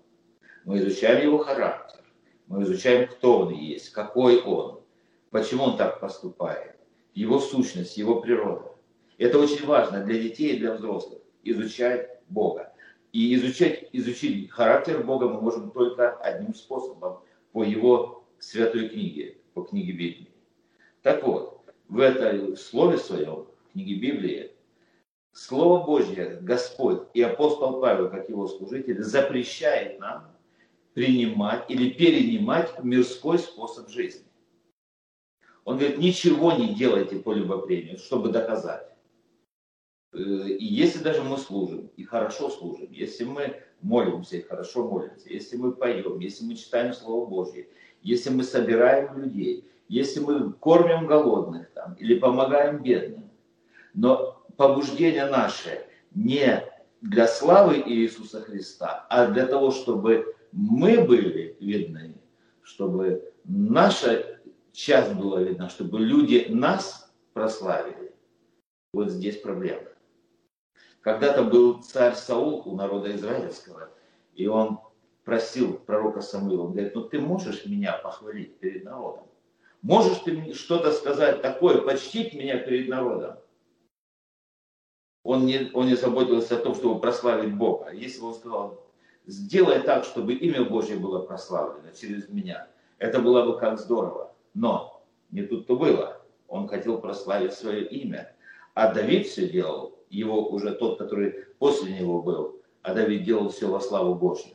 Мы 0.64 0.78
изучаем 0.78 1.22
Его 1.22 1.38
характер. 1.38 2.00
Мы 2.46 2.64
изучаем, 2.64 3.08
кто 3.08 3.40
Он 3.40 3.54
есть, 3.54 3.90
какой 3.90 4.42
Он, 4.42 4.80
почему 5.30 5.64
Он 5.64 5.76
так 5.76 6.00
поступает, 6.00 6.76
Его 7.14 7.38
сущность, 7.38 7.96
Его 7.96 8.20
природа. 8.20 8.72
Это 9.18 9.38
очень 9.38 9.64
важно 9.64 10.04
для 10.04 10.20
детей 10.20 10.54
и 10.54 10.58
для 10.58 10.74
взрослых. 10.74 11.20
Изучать 11.44 12.22
Бога. 12.28 12.71
И 13.12 13.34
изучать, 13.34 13.88
изучить 13.92 14.50
характер 14.50 15.04
Бога 15.04 15.28
мы 15.28 15.40
можем 15.40 15.70
только 15.70 16.16
одним 16.16 16.54
способом, 16.54 17.20
по 17.52 17.62
Его 17.62 18.24
Святой 18.38 18.88
книге, 18.88 19.36
по 19.54 19.62
книге 19.62 19.92
Библии. 19.92 20.32
Так 21.02 21.22
вот, 21.22 21.62
в 21.88 22.00
этой 22.00 22.56
слове 22.56 22.96
своем, 22.96 23.46
в 23.68 23.72
книге 23.72 23.94
Библии, 23.96 24.52
Слово 25.34 25.84
Божье, 25.84 26.38
Господь 26.42 27.08
и 27.14 27.22
апостол 27.22 27.80
Павел, 27.80 28.10
как 28.10 28.28
его 28.28 28.46
служитель, 28.48 29.02
запрещает 29.02 29.98
нам 29.98 30.30
принимать 30.92 31.70
или 31.70 31.90
перенимать 31.90 32.82
мирской 32.84 33.38
способ 33.38 33.88
жизни. 33.88 34.26
Он 35.64 35.78
говорит, 35.78 35.98
ничего 35.98 36.52
не 36.52 36.74
делайте 36.74 37.16
по 37.16 37.32
любопрению, 37.32 37.98
чтобы 37.98 38.30
доказать. 38.30 38.91
Э, 40.12 40.18
и 40.18 40.64
если 40.64 41.02
даже 41.02 41.22
мы 41.22 41.38
служим, 41.38 41.90
и 41.96 42.04
хорошо 42.04 42.50
служим, 42.50 42.88
если 42.90 43.24
мы 43.24 43.56
молимся 43.80 44.36
и 44.36 44.42
хорошо 44.42 44.88
молимся, 44.88 45.28
если 45.28 45.56
мы 45.56 45.72
поем, 45.72 46.18
если 46.18 46.44
мы 46.44 46.54
читаем 46.54 46.92
Слово 46.92 47.26
Божье, 47.26 47.68
если 48.02 48.30
мы 48.30 48.42
собираем 48.42 49.16
людей, 49.18 49.68
если 49.88 50.20
мы 50.20 50.52
кормим 50.52 51.06
голодных 51.06 51.70
там, 51.72 51.94
или 51.94 52.18
помогаем 52.18 52.82
бедным. 52.82 53.30
Но 53.94 54.42
побуждение 54.56 55.26
наше 55.26 55.86
не 56.14 56.62
для 57.00 57.26
славы 57.26 57.82
Иисуса 57.84 58.40
Христа, 58.40 59.06
а 59.10 59.26
для 59.26 59.46
того, 59.46 59.70
чтобы 59.70 60.34
мы 60.52 61.02
были 61.04 61.56
видны, 61.60 62.14
чтобы 62.62 63.32
наша 63.44 64.40
часть 64.72 65.14
была 65.14 65.42
видна, 65.42 65.68
чтобы 65.68 66.00
люди 66.00 66.46
нас 66.48 67.12
прославили. 67.32 68.14
Вот 68.92 69.10
здесь 69.10 69.38
проблема. 69.38 69.91
Когда-то 71.02 71.42
был 71.42 71.82
царь 71.82 72.14
Саул 72.14 72.62
у 72.64 72.76
народа 72.76 73.14
израильского, 73.14 73.90
и 74.34 74.46
он 74.46 74.78
просил 75.24 75.74
пророка 75.74 76.20
Самуила, 76.20 76.62
он 76.62 76.72
говорит, 76.72 76.94
ну 76.94 77.02
ты 77.02 77.20
можешь 77.20 77.66
меня 77.66 77.92
похвалить 77.98 78.58
перед 78.58 78.84
народом? 78.84 79.26
Можешь 79.82 80.18
ты 80.18 80.54
что-то 80.54 80.92
сказать 80.92 81.42
такое, 81.42 81.78
почтить 81.78 82.34
меня 82.34 82.56
перед 82.58 82.88
народом? 82.88 83.36
Он 85.24 85.44
не, 85.44 85.70
он 85.74 85.86
не 85.86 85.96
заботился 85.96 86.56
о 86.56 86.60
том, 86.60 86.74
чтобы 86.76 87.00
прославить 87.00 87.54
Бога. 87.54 87.90
Если 87.90 88.20
бы 88.20 88.28
он 88.28 88.34
сказал, 88.34 88.80
сделай 89.26 89.80
так, 89.80 90.04
чтобы 90.04 90.34
имя 90.34 90.64
Божье 90.64 90.96
было 90.96 91.20
прославлено 91.20 91.90
через 91.92 92.28
меня, 92.28 92.68
это 92.98 93.20
было 93.20 93.44
бы 93.44 93.58
как 93.58 93.78
здорово. 93.80 94.32
Но 94.54 95.04
не 95.32 95.42
тут-то 95.42 95.76
было. 95.76 96.20
Он 96.46 96.68
хотел 96.68 96.98
прославить 96.98 97.54
свое 97.54 97.86
имя. 97.86 98.34
А 98.74 98.92
Давид 98.92 99.26
все 99.26 99.48
делал, 99.48 99.98
его 100.12 100.48
уже 100.48 100.74
тот, 100.74 100.98
который 100.98 101.46
после 101.58 101.92
него 101.98 102.22
был, 102.22 102.60
а 102.82 102.94
Давид 102.94 103.24
делал 103.24 103.48
все 103.48 103.68
во 103.68 103.80
славу 103.80 104.14
Божью. 104.14 104.52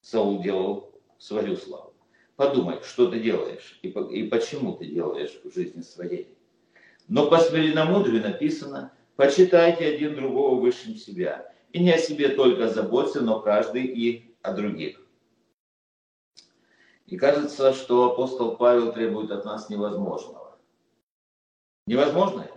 Саул 0.00 0.42
делал 0.42 0.92
свою 1.18 1.56
славу. 1.56 1.94
Подумай, 2.36 2.80
что 2.82 3.10
ты 3.10 3.20
делаешь 3.20 3.78
и, 3.82 3.88
и 3.88 4.28
почему 4.28 4.76
ты 4.76 4.86
делаешь 4.86 5.40
в 5.44 5.54
жизни 5.54 5.82
своей. 5.82 6.36
Но 7.06 7.28
по 7.28 7.38
смиренномудрию 7.38 8.22
написано, 8.22 8.92
почитайте 9.16 9.86
один 9.86 10.16
другого 10.16 10.60
высшим 10.60 10.96
себя. 10.96 11.52
И 11.72 11.82
не 11.82 11.92
о 11.92 11.98
себе 11.98 12.28
только 12.30 12.68
заботься, 12.68 13.20
но 13.20 13.40
каждый 13.40 13.84
и 13.84 14.34
о 14.42 14.52
других. 14.52 15.00
И 17.06 17.16
кажется, 17.16 17.72
что 17.74 18.12
апостол 18.12 18.56
Павел 18.56 18.92
требует 18.92 19.30
от 19.30 19.44
нас 19.44 19.68
невозможного. 19.68 20.58
Невозможно? 21.86 22.48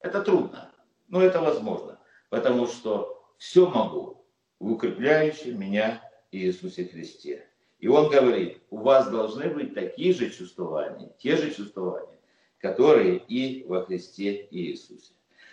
Это 0.00 0.22
трудно, 0.22 0.70
но 1.08 1.22
это 1.22 1.40
возможно, 1.40 1.98
потому 2.30 2.66
что 2.66 3.32
все 3.38 3.68
могу 3.68 4.24
в 4.58 4.72
укрепляющем 4.72 5.58
меня 5.58 6.02
Иисусе 6.30 6.86
Христе. 6.86 7.48
И 7.78 7.88
он 7.88 8.10
говорит, 8.10 8.62
у 8.70 8.78
вас 8.78 9.10
должны 9.10 9.48
быть 9.50 9.74
такие 9.74 10.12
же 10.12 10.30
чувствования, 10.30 11.10
те 11.18 11.36
же 11.36 11.52
чувствования, 11.52 12.18
которые 12.58 13.18
и 13.18 13.64
во 13.64 13.84
Христе 13.84 14.48
Иисусе. 14.50 15.12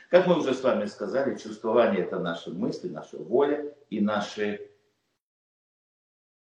Как 0.09 0.27
мы 0.27 0.39
уже 0.39 0.53
с 0.53 0.61
вами 0.61 0.85
сказали, 0.85 1.37
чувствование 1.37 2.03
это 2.03 2.19
наши 2.19 2.51
мысли, 2.51 2.87
наша 2.87 3.17
воля 3.17 3.73
и 3.89 3.99
наши, 3.99 4.69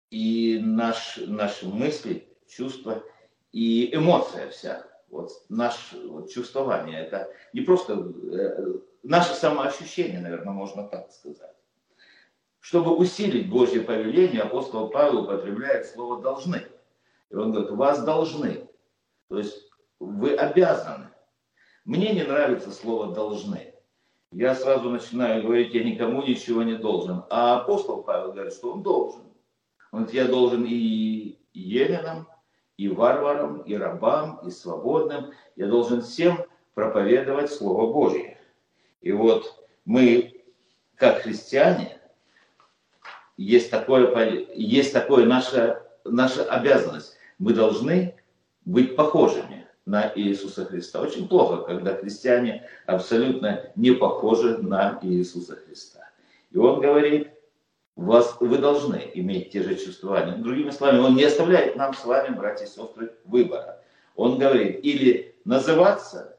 и 0.09 0.59
наш, 0.63 1.17
наши 1.17 1.67
мысли, 1.67 2.27
чувства 2.47 3.03
и 3.51 3.93
эмоция 3.93 4.49
вся. 4.49 4.85
Вот 5.09 5.31
наше 5.49 6.07
вот, 6.07 6.29
чувствование, 6.29 6.99
это 6.99 7.29
не 7.53 7.61
просто 7.61 7.93
э, 7.93 8.79
наше 9.03 9.33
самоощущение, 9.33 10.19
наверное, 10.19 10.53
можно 10.53 10.83
так 10.87 11.11
сказать. 11.11 11.55
Чтобы 12.59 12.95
усилить 12.95 13.49
Божье 13.49 13.81
повеление, 13.81 14.41
апостол 14.41 14.89
Павел 14.89 15.23
употребляет 15.23 15.85
слово 15.85 16.21
«должны». 16.21 16.63
И 17.29 17.35
он 17.35 17.51
говорит, 17.51 17.71
вас 17.71 18.03
должны. 18.03 18.67
То 19.29 19.37
есть 19.37 19.69
вы 19.99 20.35
обязаны. 20.35 21.07
Мне 21.85 22.13
не 22.13 22.23
нравится 22.23 22.71
слово 22.71 23.13
«должны». 23.13 23.73
Я 24.31 24.55
сразу 24.55 24.89
начинаю 24.89 25.43
говорить, 25.43 25.73
я 25.73 25.85
никому 25.85 26.21
ничего 26.21 26.63
не 26.63 26.75
должен. 26.75 27.23
А 27.29 27.61
апостол 27.61 28.03
Павел 28.03 28.33
говорит, 28.33 28.53
что 28.53 28.73
он 28.73 28.83
должен. 28.83 29.21
Он 29.91 30.03
говорит, 30.03 30.13
я 30.13 30.25
должен 30.27 30.65
и 30.65 31.39
еленам, 31.53 32.27
и 32.77 32.87
варварам, 32.87 33.61
и 33.61 33.75
рабам, 33.75 34.39
и 34.45 34.51
свободным. 34.51 35.31
Я 35.55 35.67
должен 35.67 36.01
всем 36.01 36.45
проповедовать 36.73 37.51
Слово 37.51 37.91
Божье. 37.91 38.37
И 39.01 39.11
вот 39.11 39.65
мы, 39.85 40.43
как 40.95 41.21
христиане, 41.21 41.99
есть 43.35 43.71
такое, 43.71 44.47
есть 44.53 44.93
такое 44.93 45.25
наша, 45.25 45.83
наша 46.05 46.43
обязанность. 46.45 47.17
Мы 47.39 47.53
должны 47.53 48.15
быть 48.65 48.95
похожими 48.95 49.67
на 49.85 50.11
Иисуса 50.15 50.65
Христа. 50.65 51.01
Очень 51.01 51.27
плохо, 51.27 51.63
когда 51.63 51.95
христиане 51.95 52.67
абсолютно 52.85 53.71
не 53.75 53.91
похожи 53.91 54.57
на 54.57 54.99
Иисуса 55.01 55.55
Христа. 55.55 56.09
И 56.51 56.57
он 56.57 56.81
говорит, 56.81 57.29
вас, 57.97 58.37
вы 58.39 58.59
должны 58.59 59.09
иметь 59.15 59.51
те 59.51 59.63
же 59.63 59.75
чувствования. 59.75 60.35
Другими 60.35 60.69
словами, 60.69 60.99
он 60.99 61.15
не 61.15 61.23
оставляет 61.23 61.75
нам 61.75 61.93
с 61.93 62.05
вами, 62.05 62.35
братья 62.35 62.65
и 62.65 62.69
сестры, 62.69 63.13
выбора. 63.25 63.81
Он 64.15 64.37
говорит, 64.37 64.83
или 64.83 65.35
называться, 65.45 66.37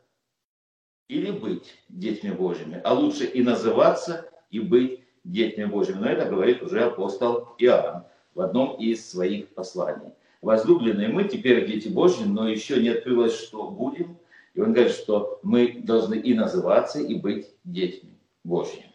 или 1.09 1.31
быть 1.31 1.75
детьми 1.89 2.31
Божьими. 2.31 2.81
А 2.85 2.95
лучше 2.95 3.25
и 3.25 3.43
называться, 3.43 4.31
и 4.51 4.61
быть 4.61 5.01
детьми 5.25 5.65
Божьими. 5.65 5.99
Но 5.99 6.09
это 6.09 6.29
говорит 6.29 6.63
уже 6.63 6.85
апостол 6.85 7.49
Иоанн 7.59 8.05
в 8.35 8.41
одном 8.41 8.77
из 8.77 9.11
своих 9.11 9.49
посланий. 9.49 10.13
Возлюбленные, 10.41 11.09
мы 11.09 11.25
теперь 11.25 11.67
дети 11.67 11.89
Божьи, 11.89 12.23
но 12.23 12.49
еще 12.49 12.81
не 12.81 12.91
открылось, 12.91 13.37
что 13.37 13.69
будем. 13.69 14.17
И 14.55 14.61
он 14.61 14.73
говорит, 14.73 14.93
что 14.93 15.41
мы 15.43 15.81
должны 15.83 16.15
и 16.15 16.35
называться, 16.35 17.01
и 17.01 17.15
быть 17.15 17.49
детьми 17.65 18.17
Божьими. 18.45 18.88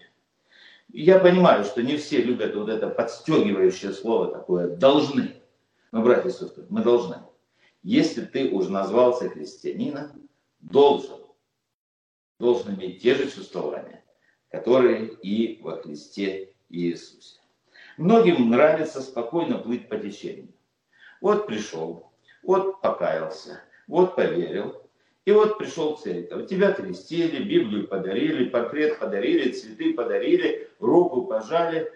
Я 0.93 1.17
понимаю, 1.17 1.63
что 1.63 1.81
не 1.81 1.97
все 1.97 2.21
любят 2.21 2.53
вот 2.53 2.69
это 2.69 2.87
подстегивающее 2.87 3.91
слово 3.93 4.27
такое 4.27 4.77
«должны». 4.77 5.41
Но, 5.91 6.03
братья 6.03 6.29
и 6.29 6.31
сестры, 6.31 6.67
мы 6.69 6.83
должны. 6.83 7.17
Если 7.81 8.23
ты 8.23 8.51
уже 8.51 8.71
назвался 8.71 9.27
христианином, 9.27 10.29
должен, 10.59 11.17
должен 12.39 12.75
иметь 12.75 13.01
те 13.01 13.15
же 13.15 13.29
чувствования, 13.29 14.03
которые 14.51 15.07
и 15.07 15.59
во 15.63 15.81
Христе 15.81 16.53
Иисусе. 16.69 17.39
Многим 17.97 18.51
нравится 18.51 19.01
спокойно 19.01 19.57
плыть 19.57 19.89
по 19.89 19.97
течению. 19.97 20.53
Вот 21.21 21.47
пришел, 21.47 22.11
вот 22.43 22.81
покаялся, 22.81 23.61
вот 23.87 24.15
поверил, 24.15 24.82
и 25.25 25.31
вот 25.31 25.57
пришел 25.57 25.95
церковь. 25.95 26.47
Тебя 26.47 26.73
крестили, 26.73 27.43
Библию 27.43 27.87
подарили, 27.87 28.49
портрет 28.49 28.99
подарили, 28.99 29.51
цветы 29.51 29.93
подарили, 29.93 30.69
руку 30.79 31.23
пожали, 31.23 31.91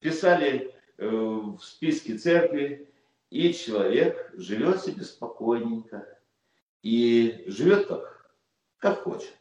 писали 0.00 0.74
э, 0.98 1.08
в 1.08 1.60
списке 1.62 2.18
церкви, 2.18 2.88
и 3.30 3.52
человек 3.54 4.32
живет 4.34 4.82
себе 4.82 5.04
спокойненько 5.04 6.06
и 6.82 7.44
живет 7.46 7.86
как, 7.86 8.32
как 8.78 9.02
хочет. 9.02 9.32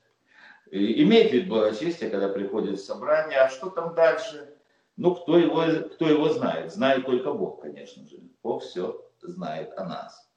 И 0.71 1.03
имеет 1.03 1.31
вид 1.31 1.47
благочестия, 1.47 2.09
когда 2.09 2.29
приходит 2.29 2.79
в 2.79 2.83
собрание, 2.83 3.39
а 3.39 3.49
что 3.49 3.69
там 3.69 3.93
дальше? 3.93 4.53
Ну, 4.95 5.15
кто 5.15 5.37
его, 5.37 5.63
кто 5.93 6.09
его 6.09 6.29
знает? 6.29 6.73
Знает 6.73 7.05
только 7.05 7.31
Бог, 7.31 7.61
конечно 7.61 8.05
же. 8.07 8.19
Бог 8.41 8.63
все 8.63 9.05
знает 9.21 9.71
о 9.77 9.85
нас. 9.85 10.29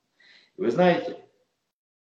И 0.57 0.61
вы 0.61 0.71
знаете, 0.71 1.25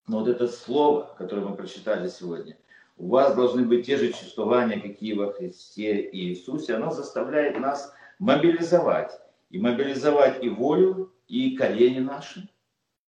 но 0.06 0.18
вот 0.18 0.28
это 0.28 0.48
слово, 0.48 1.14
которое 1.16 1.46
мы 1.46 1.56
прочитали 1.56 2.08
сегодня, 2.08 2.56
у 2.96 3.08
вас 3.08 3.34
должны 3.34 3.64
быть 3.64 3.86
те 3.86 3.96
же 3.96 4.12
чувствования, 4.12 4.78
какие 4.78 5.14
во 5.14 5.32
Христе 5.32 6.00
и 6.00 6.28
Иисусе. 6.28 6.74
Оно 6.74 6.90
заставляет 6.90 7.58
нас 7.58 7.92
мобилизовать. 8.18 9.18
И 9.50 9.58
мобилизовать 9.58 10.42
и 10.42 10.48
волю, 10.48 11.12
и 11.26 11.56
колени 11.56 12.00
наши. 12.00 12.48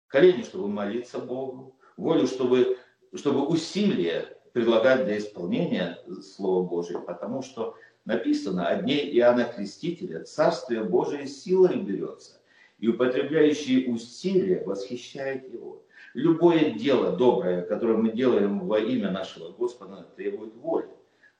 Колени, 0.07 0.43
чтобы 0.43 0.67
молиться 0.67 1.19
Богу. 1.19 1.75
Волю, 1.97 2.27
чтобы, 2.27 2.77
чтобы 3.13 3.47
усилия 3.47 4.37
предлагать 4.53 5.05
для 5.05 5.17
исполнения 5.17 5.97
Слова 6.21 6.67
Божьего. 6.67 6.99
Потому 6.99 7.41
что 7.41 7.75
написано 8.05 8.67
о 8.67 8.81
дне 8.81 9.09
Иоанна 9.17 9.45
Крестителя, 9.45 10.23
Царствие 10.23 10.83
Божие 10.83 11.25
силой 11.25 11.77
берется. 11.77 12.39
И 12.79 12.87
употребляющие 12.87 13.91
усилия 13.91 14.63
восхищает 14.65 15.51
его. 15.51 15.81
Любое 16.13 16.71
дело 16.71 17.15
доброе, 17.15 17.61
которое 17.61 17.97
мы 17.97 18.11
делаем 18.11 18.67
во 18.67 18.79
имя 18.79 19.11
нашего 19.11 19.51
Господа, 19.51 20.07
требует 20.15 20.53
воли, 20.55 20.89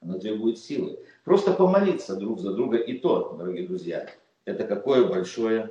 оно 0.02 0.18
требует 0.18 0.58
силы. 0.58 1.00
Просто 1.24 1.54
помолиться 1.54 2.16
друг 2.16 2.40
за 2.40 2.54
друга 2.54 2.78
и 2.78 2.98
то, 2.98 3.36
дорогие 3.38 3.68
друзья, 3.68 4.10
это 4.46 4.66
какое 4.66 5.08
большое 5.08 5.70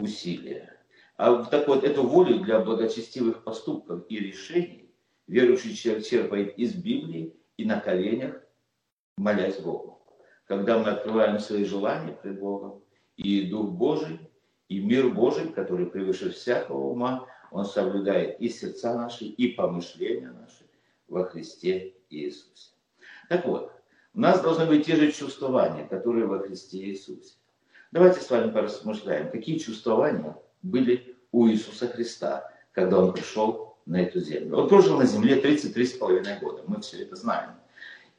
усилие. 0.00 0.72
А 1.16 1.44
так 1.44 1.66
вот 1.66 1.82
эту 1.82 2.02
волю 2.02 2.40
для 2.40 2.60
благочестивых 2.60 3.42
поступков 3.42 4.04
и 4.10 4.18
решений 4.18 4.86
верующий 5.26 5.74
человек 5.74 6.04
черпает 6.04 6.58
из 6.58 6.74
Библии 6.74 7.34
и 7.56 7.64
на 7.64 7.80
коленях, 7.80 8.40
молясь 9.16 9.58
Богу. 9.58 10.00
Когда 10.46 10.78
мы 10.78 10.90
открываем 10.90 11.38
свои 11.38 11.64
желания 11.64 12.12
пред 12.12 12.38
Богом, 12.38 12.82
и 13.16 13.46
Дух 13.46 13.70
Божий, 13.70 14.20
и 14.68 14.80
мир 14.80 15.08
Божий, 15.08 15.48
который 15.48 15.86
превыше 15.86 16.30
всякого 16.30 16.90
ума, 16.90 17.26
он 17.50 17.64
соблюдает 17.64 18.40
и 18.40 18.48
сердца 18.48 18.94
наши, 18.94 19.24
и 19.24 19.48
помышления 19.48 20.32
наши 20.32 20.64
во 21.08 21.24
Христе 21.24 21.94
Иисусе. 22.10 22.70
Так 23.28 23.46
вот, 23.46 23.72
у 24.14 24.20
нас 24.20 24.40
должны 24.40 24.66
быть 24.66 24.86
те 24.86 24.96
же 24.96 25.12
чувствования, 25.12 25.86
которые 25.86 26.26
во 26.26 26.38
Христе 26.40 26.78
Иисусе. 26.78 27.34
Давайте 27.92 28.20
с 28.20 28.30
вами 28.30 28.50
поразмышляем, 28.50 29.30
какие 29.30 29.58
чувствования 29.58 30.36
были 30.62 31.16
у 31.32 31.48
Иисуса 31.48 31.88
Христа, 31.88 32.50
когда 32.72 32.98
Он 32.98 33.12
пришел 33.12 33.76
на 33.86 34.02
эту 34.02 34.20
землю. 34.20 34.56
Он 34.56 34.68
прожил 34.68 34.98
на 34.98 35.06
земле 35.06 35.40
33,5 35.40 36.40
года, 36.40 36.62
мы 36.66 36.80
все 36.80 37.02
это 37.02 37.14
знаем. 37.14 37.50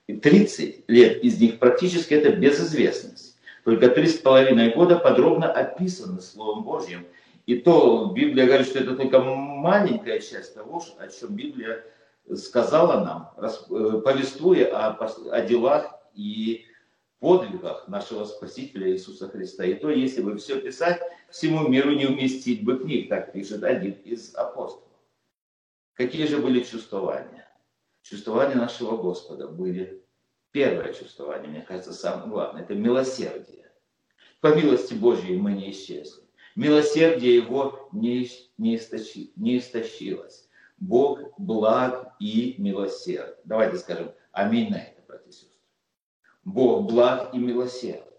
И 0.07 0.15
30 0.15 0.85
лет 0.87 1.23
из 1.23 1.39
них 1.39 1.59
практически 1.59 2.13
это 2.13 2.31
безызвестность. 2.31 3.37
Только 3.65 3.89
три 3.89 4.07
с 4.07 4.17
половиной 4.17 4.73
года 4.73 4.97
подробно 4.97 5.51
описаны 5.51 6.21
Словом 6.21 6.63
Божьим– 6.63 7.05
и 7.47 7.55
то 7.55 8.11
Библия 8.13 8.45
говорит, 8.45 8.67
что 8.67 8.79
это 8.79 8.95
только 8.97 9.21
маленькая 9.21 10.19
часть 10.19 10.53
того, 10.53 10.83
о 10.99 11.07
чем 11.07 11.33
Библия 11.33 11.81
сказала 12.35 13.05
нам, 13.05 13.33
э, 13.37 14.01
повествуя 14.01 14.67
о, 14.67 15.05
о 15.31 15.41
делах 15.45 15.97
и 16.13 16.65
подвигах 17.19 17.87
нашего 17.87 18.25
Спасителя 18.25 18.91
Иисуса 18.91 19.29
Христа. 19.29 19.63
И 19.63 19.75
то, 19.75 19.89
если 19.89 20.21
бы 20.21 20.35
все 20.35 20.59
писать, 20.59 21.01
всему 21.29 21.69
миру 21.69 21.91
не 21.91 22.05
уместить 22.05 22.65
бы 22.65 22.79
книг, 22.79 23.07
так 23.07 23.31
пишет 23.31 23.63
один 23.63 23.93
из 23.93 24.35
апостолов. 24.35 24.83
Какие 25.93 26.27
же 26.27 26.39
были 26.39 26.63
чувствования? 26.63 27.47
Чувствования 28.01 28.57
нашего 28.57 28.97
Господа 28.97 29.47
были, 29.47 30.03
первое 30.51 30.93
чувствование, 30.93 31.49
мне 31.49 31.61
кажется, 31.61 31.93
самое 31.93 32.27
главное, 32.27 32.63
это 32.63 32.75
милосердие. 32.75 33.71
По 34.41 34.53
милости 34.53 34.93
Божьей 34.93 35.37
мы 35.37 35.53
не 35.53 35.71
исчезли. 35.71 36.26
Милосердие 36.57 37.35
его 37.35 37.87
не, 37.91 38.27
не, 38.57 38.77
истощи, 38.77 39.31
не 39.35 39.59
истощилось. 39.59 40.49
Бог 40.79 41.19
благ 41.37 42.15
и 42.19 42.55
милосерд. 42.57 43.37
Давайте 43.43 43.77
скажем 43.77 44.11
аминь 44.31 44.71
на 44.71 44.77
это, 44.77 44.99
братья 45.07 45.29
и 45.29 45.31
сестры. 45.31 45.59
Бог 46.43 46.91
благ 46.91 47.31
и 47.35 47.37
милосерд. 47.37 48.11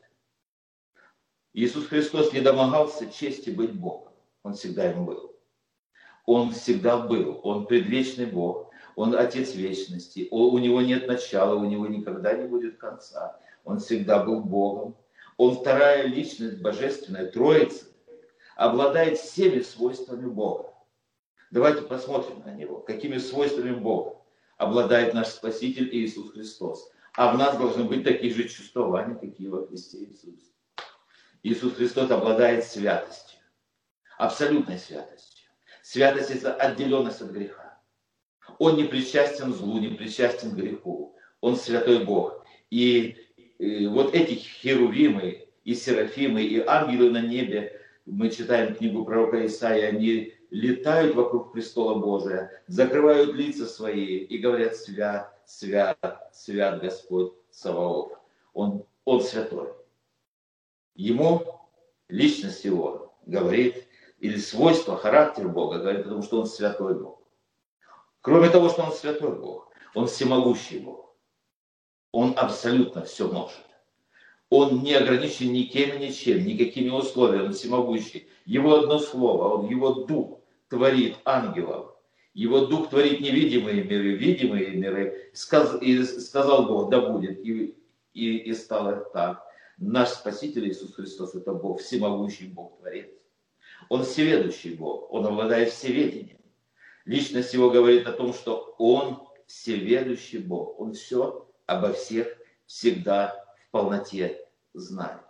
Иисус 1.52 1.88
Христос 1.88 2.32
не 2.32 2.40
домогался 2.40 3.10
чести 3.10 3.50
быть 3.50 3.72
Богом. 3.72 4.12
Он 4.44 4.54
всегда 4.54 4.92
им 4.92 5.04
был. 5.04 5.34
Он 6.24 6.52
всегда 6.52 6.96
был. 6.96 7.40
Он 7.42 7.66
предвечный 7.66 8.26
Бог. 8.26 8.70
Он 8.94 9.16
Отец 9.16 9.56
Вечности. 9.56 10.28
У 10.30 10.56
него 10.58 10.80
нет 10.80 11.08
начала, 11.08 11.56
у 11.56 11.64
него 11.64 11.88
никогда 11.88 12.34
не 12.34 12.46
будет 12.46 12.78
конца. 12.78 13.40
Он 13.64 13.80
всегда 13.80 14.22
был 14.22 14.44
Богом. 14.44 14.96
Он 15.38 15.56
вторая 15.56 16.06
личность 16.06 16.62
Божественная 16.62 17.26
Троицы, 17.26 17.87
обладает 18.58 19.18
всеми 19.18 19.60
свойствами 19.60 20.26
Бога. 20.26 20.74
Давайте 21.52 21.82
посмотрим 21.82 22.42
на 22.44 22.52
Него. 22.52 22.80
Какими 22.80 23.16
свойствами 23.18 23.70
Бога 23.70 24.20
обладает 24.56 25.14
наш 25.14 25.28
Спаситель 25.28 25.88
Иисус 25.92 26.32
Христос. 26.32 26.90
А 27.14 27.32
в 27.32 27.38
нас 27.38 27.56
должны 27.56 27.84
быть 27.84 28.02
такие 28.02 28.34
же 28.34 28.48
чувствования, 28.48 29.14
какие 29.14 29.46
во 29.46 29.64
Христе 29.64 29.98
Иисусе. 29.98 30.50
Иисус 31.44 31.74
Христос 31.74 32.10
обладает 32.10 32.64
святостью, 32.64 33.38
абсолютной 34.18 34.78
святостью. 34.78 35.48
Святость– 35.82 36.30
это 36.32 36.52
отделенность 36.52 37.22
от 37.22 37.30
греха. 37.30 37.80
Он 38.58 38.76
не 38.76 38.84
причастен 38.84 39.54
злу, 39.54 39.78
не 39.78 39.94
причастен 39.94 40.50
греху. 40.50 41.16
Он 41.40 41.54
святой 41.54 42.04
Бог. 42.04 42.44
И, 42.70 43.16
и 43.58 43.86
вот 43.86 44.14
эти 44.14 44.34
херувимы 44.34 45.48
и 45.62 45.74
серафимы, 45.74 46.42
и 46.42 46.58
ангелы 46.58 47.10
на 47.10 47.20
небе, 47.20 47.80
мы 48.10 48.30
читаем 48.30 48.74
книгу 48.74 49.04
пророка 49.04 49.44
Исаия, 49.46 49.88
они 49.88 50.34
летают 50.50 51.14
вокруг 51.14 51.52
престола 51.52 51.98
Божия, 51.98 52.62
закрывают 52.66 53.34
лица 53.34 53.66
свои 53.66 54.18
и 54.18 54.38
говорят 54.38 54.76
«Свят, 54.76 55.38
свят, 55.44 56.30
свят 56.32 56.80
Господь 56.80 57.32
Саваоф». 57.50 58.12
Он, 58.54 58.84
он 59.04 59.20
святой. 59.20 59.68
Ему 60.94 61.44
личность 62.08 62.64
его 62.64 63.14
говорит, 63.26 63.86
или 64.18 64.38
свойство, 64.38 64.96
характер 64.96 65.48
Бога 65.48 65.78
говорит, 65.78 66.04
потому 66.04 66.22
что 66.22 66.40
он 66.40 66.46
святой 66.46 66.98
Бог. 66.98 67.22
Кроме 68.20 68.48
того, 68.50 68.68
что 68.68 68.82
он 68.82 68.92
святой 68.92 69.38
Бог, 69.38 69.70
он 69.94 70.06
всемогущий 70.06 70.80
Бог. 70.80 71.14
Он 72.10 72.34
абсолютно 72.36 73.04
все 73.04 73.30
может. 73.30 73.67
Он 74.50 74.82
не 74.82 74.94
ограничен 74.94 75.52
никем 75.52 75.96
и 75.96 76.06
ничем, 76.06 76.44
никакими 76.44 76.88
условиями, 76.88 77.46
он 77.46 77.52
всемогущий. 77.52 78.28
Его 78.46 78.76
одно 78.76 78.98
слово, 78.98 79.56
он, 79.58 79.68
его 79.68 80.04
дух 80.04 80.40
творит 80.68 81.16
ангелов. 81.24 81.94
Его 82.32 82.66
дух 82.66 82.90
творит 82.90 83.20
невидимые 83.20 83.82
миры, 83.84 84.14
видимые 84.14 84.70
миры. 84.70 85.30
Сказ, 85.34 85.76
и 85.82 86.02
сказал 86.04 86.66
Бог, 86.66 86.88
да 86.90 87.00
будет. 87.00 87.44
И, 87.44 87.76
и, 88.14 88.36
и 88.36 88.54
стало 88.54 89.08
так. 89.12 89.44
Наш 89.76 90.10
Спаситель 90.10 90.68
Иисус 90.68 90.94
Христос– 90.94 91.34
это 91.34 91.52
Бог, 91.52 91.80
всемогущий 91.80 92.46
Бог, 92.46 92.78
Творец. 92.78 93.10
Он 93.88 94.02
всеведущий 94.02 94.74
Бог, 94.74 95.12
Он 95.12 95.26
обладает 95.26 95.70
всеведением. 95.70 96.38
Личность 97.04 97.54
Его 97.54 97.70
говорит 97.70 98.06
о 98.06 98.12
том, 98.12 98.32
что 98.32 98.74
Он 98.78 99.20
всеведущий 99.46 100.38
Бог. 100.38 100.78
Он 100.80 100.94
все 100.94 101.46
обо 101.66 101.92
всех 101.92 102.28
всегда 102.66 103.47
в 103.68 103.70
полноте 103.70 104.44
знает. 104.72 105.20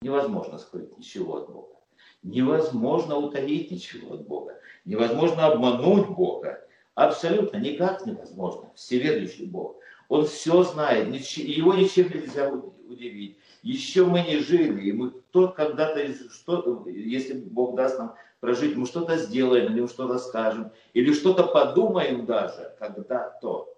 Невозможно 0.00 0.58
скрыть 0.58 0.96
ничего 0.98 1.36
от 1.36 1.50
Бога. 1.50 1.76
Невозможно 2.22 3.16
утаить 3.16 3.70
ничего 3.70 4.14
от 4.14 4.26
Бога. 4.26 4.58
Невозможно 4.84 5.46
обмануть 5.46 6.08
Бога. 6.08 6.66
Абсолютно 6.94 7.58
никак 7.58 8.04
невозможно. 8.06 8.70
Всеведущий 8.74 9.46
Бог. 9.46 9.76
Он 10.08 10.26
все 10.26 10.62
знает, 10.64 11.08
его 11.36 11.74
ничем 11.74 12.08
нельзя 12.08 12.50
удивить. 12.50 13.38
Еще 13.62 14.04
мы 14.04 14.22
не 14.22 14.38
жили, 14.38 14.88
и 14.88 14.92
мы 14.92 15.10
кто 15.10 15.48
когда-то, 15.48 16.00
что, 16.32 16.84
если 16.86 17.34
Бог 17.34 17.76
даст 17.76 17.98
нам 17.98 18.14
прожить, 18.40 18.76
мы 18.76 18.86
что-то 18.86 19.16
сделаем, 19.16 19.72
или 19.72 19.82
мы 19.82 19.88
что-то 19.88 20.18
скажем, 20.18 20.72
или 20.94 21.12
что-то 21.12 21.44
подумаем 21.44 22.24
даже 22.24 22.74
когда-то. 22.78 23.68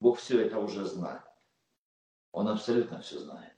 Бог 0.00 0.18
все 0.18 0.40
это 0.40 0.58
уже 0.58 0.84
знает. 0.84 1.22
Он 2.32 2.48
абсолютно 2.48 3.00
все 3.00 3.18
знает. 3.18 3.52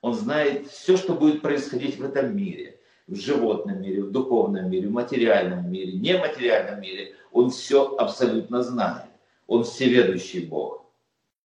Он 0.00 0.14
знает 0.14 0.68
все, 0.68 0.96
что 0.96 1.14
будет 1.14 1.42
происходить 1.42 1.96
в 1.98 2.04
этом 2.04 2.36
мире, 2.36 2.80
в 3.06 3.16
животном 3.16 3.80
мире, 3.80 4.02
в 4.02 4.10
духовном 4.10 4.70
мире, 4.70 4.88
в 4.88 4.92
материальном 4.92 5.70
мире, 5.70 5.92
нематериальном 5.92 6.80
мире. 6.80 7.14
Он 7.32 7.50
все 7.50 7.96
абсолютно 7.96 8.62
знает. 8.62 9.10
Он 9.46 9.64
всеведущий 9.64 10.46
Бог. 10.46 10.86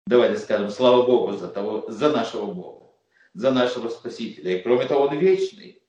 Давайте 0.07 0.39
скажем, 0.39 0.69
слава 0.69 1.05
Богу 1.05 1.33
за, 1.33 1.47
того, 1.47 1.89
за 1.89 2.11
нашего 2.11 2.51
Бога, 2.51 2.91
за 3.33 3.51
нашего 3.51 3.89
Спасителя. 3.89 4.57
И 4.57 4.61
кроме 4.61 4.85
того, 4.85 5.05
Он 5.05 5.17
вечный. 5.17 5.83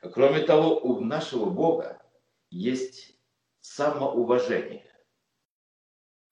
А 0.00 0.08
кроме 0.08 0.40
того, 0.40 0.78
у 0.80 1.00
нашего 1.00 1.46
Бога 1.46 2.02
есть 2.50 3.16
самоуважение. 3.60 4.90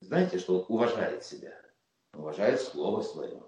Знаете, 0.01 0.39
что 0.39 0.59
Он 0.59 0.65
уважает 0.69 1.25
себя? 1.25 1.57
Уважает 2.15 2.61
Слово 2.61 3.03
Свое. 3.03 3.43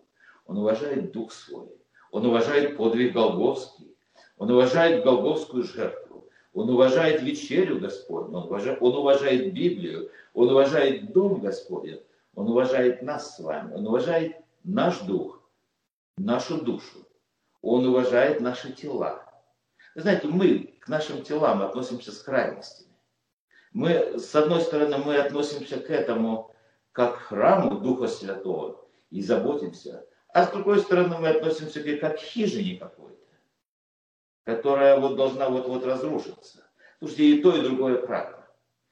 Он 0.46 0.58
уважает 0.58 1.12
Дух 1.12 1.32
Свой. 1.32 1.68
Он 2.10 2.26
уважает 2.26 2.76
подвиг 2.76 3.12
Голговский. 3.14 3.96
Он 4.36 4.50
уважает 4.50 5.04
Голговскую 5.04 5.64
жертву. 5.64 6.28
Он 6.52 6.70
уважает 6.70 7.22
вечерю 7.22 7.80
Господню. 7.80 8.38
Он 8.38 8.44
уважает, 8.44 8.78
он 8.80 8.94
уважает 8.96 9.52
Библию. 9.52 10.10
Он 10.32 10.50
уважает 10.50 11.12
Дом 11.12 11.40
Господень. 11.40 12.02
Он 12.34 12.48
уважает 12.48 13.02
нас 13.02 13.36
с 13.36 13.40
вами. 13.40 13.74
Он 13.74 13.86
уважает 13.86 14.36
наш 14.62 15.00
дух, 15.00 15.40
нашу 16.16 16.60
душу. 16.60 17.06
Он 17.62 17.86
уважает 17.86 18.40
наши 18.40 18.72
тела. 18.72 19.24
Вы 19.94 20.02
знаете, 20.02 20.26
мы 20.26 20.74
к 20.80 20.88
нашим 20.88 21.22
телам 21.22 21.62
относимся 21.62 22.12
с 22.12 22.18
крайностями. 22.18 22.90
Мы, 23.72 24.18
с 24.18 24.34
одной 24.34 24.60
стороны, 24.60 24.98
мы 24.98 25.16
относимся 25.16 25.78
к 25.80 25.90
этому 25.90 26.54
как 26.92 27.16
к 27.16 27.22
храму 27.22 27.80
Духа 27.80 28.06
Святого 28.06 28.84
и 29.10 29.20
заботимся. 29.22 30.04
А 30.34 30.46
с 30.46 30.50
другой 30.50 30.80
стороны, 30.80 31.16
мы 31.20 31.28
относимся 31.28 31.80
к 31.80 32.00
как 32.00 32.16
к 32.16 32.18
хижине 32.18 32.76
какой-то, 32.76 33.24
которая 34.44 34.98
вот 34.98 35.14
должна 35.14 35.48
вот-вот 35.48 35.86
разрушиться. 35.86 36.64
Слушайте, 36.98 37.24
и 37.24 37.40
то, 37.40 37.56
и 37.56 37.62
другое 37.62 37.98
правда. 37.98 38.44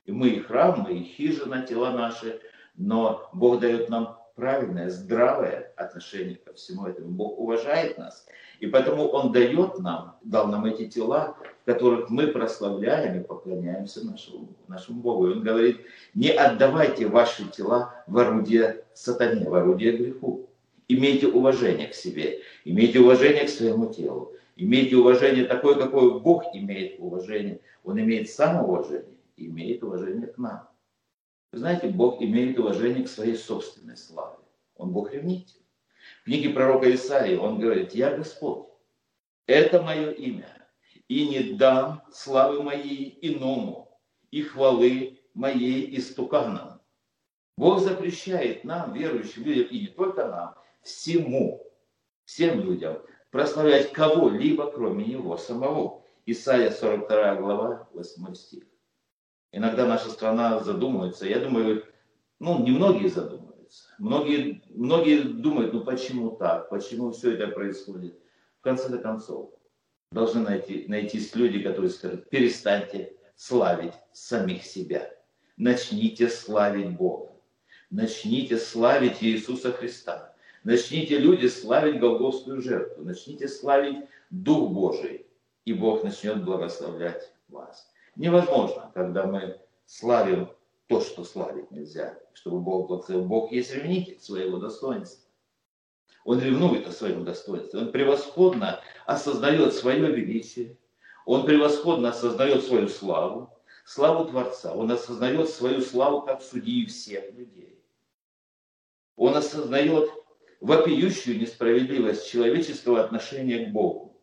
И 0.04 0.12
мы 0.12 0.28
и 0.28 0.40
храм, 0.40 0.82
мы 0.82 0.92
и 0.98 1.02
хижина, 1.02 1.66
тела 1.66 1.90
наши, 1.90 2.40
но 2.76 3.28
Бог 3.32 3.58
дает 3.58 3.88
нам 3.88 4.20
правильное, 4.36 4.88
здравое 4.88 5.72
отношение 5.76 6.36
ко 6.36 6.52
всему 6.52 6.86
этому. 6.86 7.08
Бог 7.08 7.40
уважает 7.40 7.98
нас. 7.98 8.24
И 8.60 8.68
поэтому 8.68 9.08
Он 9.08 9.32
дает 9.32 9.80
нам, 9.80 10.18
дал 10.22 10.46
нам 10.46 10.64
эти 10.66 10.88
тела, 10.88 11.36
в 11.62 11.64
которых 11.64 12.08
мы 12.08 12.28
прославляем 12.28 13.20
и 13.20 13.24
поклоняемся 13.24 14.06
нашему, 14.06 14.46
нашему 14.68 15.00
Богу. 15.00 15.26
И 15.26 15.32
Он 15.32 15.42
говорит, 15.42 15.80
не 16.14 16.30
отдавайте 16.30 17.08
ваши 17.08 17.48
тела 17.48 18.04
в 18.06 18.16
орудие 18.16 18.84
сатане, 18.94 19.48
в 19.48 19.54
орудие 19.56 19.96
греху. 19.96 20.48
Имейте 20.92 21.26
уважение 21.26 21.88
к 21.88 21.94
себе, 21.94 22.42
имейте 22.66 23.00
уважение 23.00 23.46
к 23.46 23.48
своему 23.48 23.90
телу, 23.90 24.36
имейте 24.56 24.96
уважение 24.96 25.46
такое, 25.46 25.76
какое 25.76 26.18
Бог 26.18 26.44
имеет 26.52 27.00
уважение. 27.00 27.60
Он 27.82 27.98
имеет 27.98 28.28
самоуважение 28.28 29.16
и 29.36 29.46
имеет 29.46 29.82
уважение 29.82 30.26
к 30.26 30.36
нам. 30.36 30.68
Вы 31.50 31.60
знаете, 31.60 31.88
Бог 31.88 32.20
имеет 32.20 32.58
уважение 32.58 33.04
к 33.04 33.08
своей 33.08 33.36
собственной 33.36 33.96
славе. 33.96 34.36
Он 34.76 34.90
Бог 34.90 35.14
ревнитель. 35.14 35.62
В 36.20 36.24
книге 36.24 36.50
пророка 36.50 36.94
Исаии 36.94 37.36
он 37.36 37.58
говорит, 37.58 37.94
я 37.94 38.14
Господь, 38.14 38.66
это 39.46 39.80
мое 39.80 40.10
имя, 40.10 40.68
и 41.08 41.26
не 41.26 41.54
дам 41.54 42.02
славы 42.12 42.62
моей 42.62 43.18
иному, 43.22 43.98
и 44.30 44.42
хвалы 44.42 45.20
моей 45.32 45.96
истуканам. 45.96 46.82
Бог 47.56 47.80
запрещает 47.80 48.64
нам, 48.64 48.92
верующим 48.92 49.44
людям, 49.44 49.68
и 49.68 49.80
не 49.80 49.86
только 49.86 50.28
нам, 50.28 50.54
всему, 50.82 51.66
всем 52.24 52.60
людям 52.60 52.98
прославлять 53.30 53.92
кого-либо, 53.92 54.70
кроме 54.70 55.04
Него 55.06 55.36
самого. 55.36 56.02
Исайя 56.24 56.70
42 56.70 57.36
глава, 57.36 57.88
8 57.94 58.34
стих. 58.34 58.62
Иногда 59.50 59.86
наша 59.86 60.08
страна 60.08 60.60
задумывается, 60.60 61.26
я 61.26 61.40
думаю, 61.40 61.84
ну, 62.38 62.62
немногие 62.62 63.08
задумываются. 63.08 63.88
Многие, 63.98 64.62
многие 64.70 65.22
думают, 65.22 65.72
ну 65.72 65.82
почему 65.82 66.30
так, 66.32 66.68
почему 66.68 67.10
все 67.10 67.34
это 67.34 67.48
происходит. 67.48 68.18
В 68.60 68.62
конце 68.62 68.96
концов, 68.98 69.50
должны 70.12 70.42
найти, 70.42 70.84
найтись 70.88 71.34
люди, 71.34 71.60
которые 71.60 71.90
скажут, 71.90 72.30
перестаньте 72.30 73.16
славить 73.34 73.94
самих 74.12 74.64
себя. 74.64 75.10
Начните 75.56 76.28
славить 76.28 76.96
Бога. 76.96 77.32
Начните 77.90 78.58
славить 78.58 79.22
Иисуса 79.22 79.72
Христа. 79.72 80.31
Начните, 80.64 81.18
люди, 81.18 81.46
славить 81.46 81.98
Голгофскую 81.98 82.60
жертву. 82.62 83.04
Начните 83.04 83.48
славить 83.48 84.06
Дух 84.30 84.70
Божий, 84.70 85.26
и 85.64 85.72
Бог 85.72 86.04
начнет 86.04 86.44
благословлять 86.44 87.32
вас. 87.48 87.90
Невозможно, 88.14 88.90
когда 88.94 89.26
мы 89.26 89.58
славим 89.86 90.50
то, 90.86 91.00
что 91.00 91.24
славить 91.24 91.70
нельзя, 91.70 92.18
чтобы 92.32 92.60
Бог 92.60 92.86
благословил. 92.86 93.24
Бог 93.24 93.50
есть 93.50 93.74
ревнитель 93.74 94.20
своего 94.20 94.58
достоинства. 94.58 95.28
Он 96.24 96.40
ревнует 96.40 96.86
о 96.86 96.92
своем 96.92 97.24
достоинстве. 97.24 97.80
Он 97.80 97.90
превосходно 97.90 98.80
осознает 99.06 99.74
свое 99.74 100.12
величие. 100.12 100.76
Он 101.26 101.44
превосходно 101.44 102.10
осознает 102.10 102.64
свою 102.64 102.88
славу. 102.88 103.50
славу 103.84 104.26
Творца. 104.26 104.74
Он 104.74 104.90
осознает 104.92 105.48
свою 105.48 105.80
славу 105.80 106.22
как 106.22 106.42
судьи 106.42 106.86
всех 106.86 107.32
людей. 107.32 107.82
Он 109.16 109.36
осознает 109.36 110.10
вопиющую 110.62 111.40
несправедливость 111.40 112.30
человеческого 112.30 113.02
отношения 113.02 113.66
к 113.66 113.72
Богу. 113.72 114.22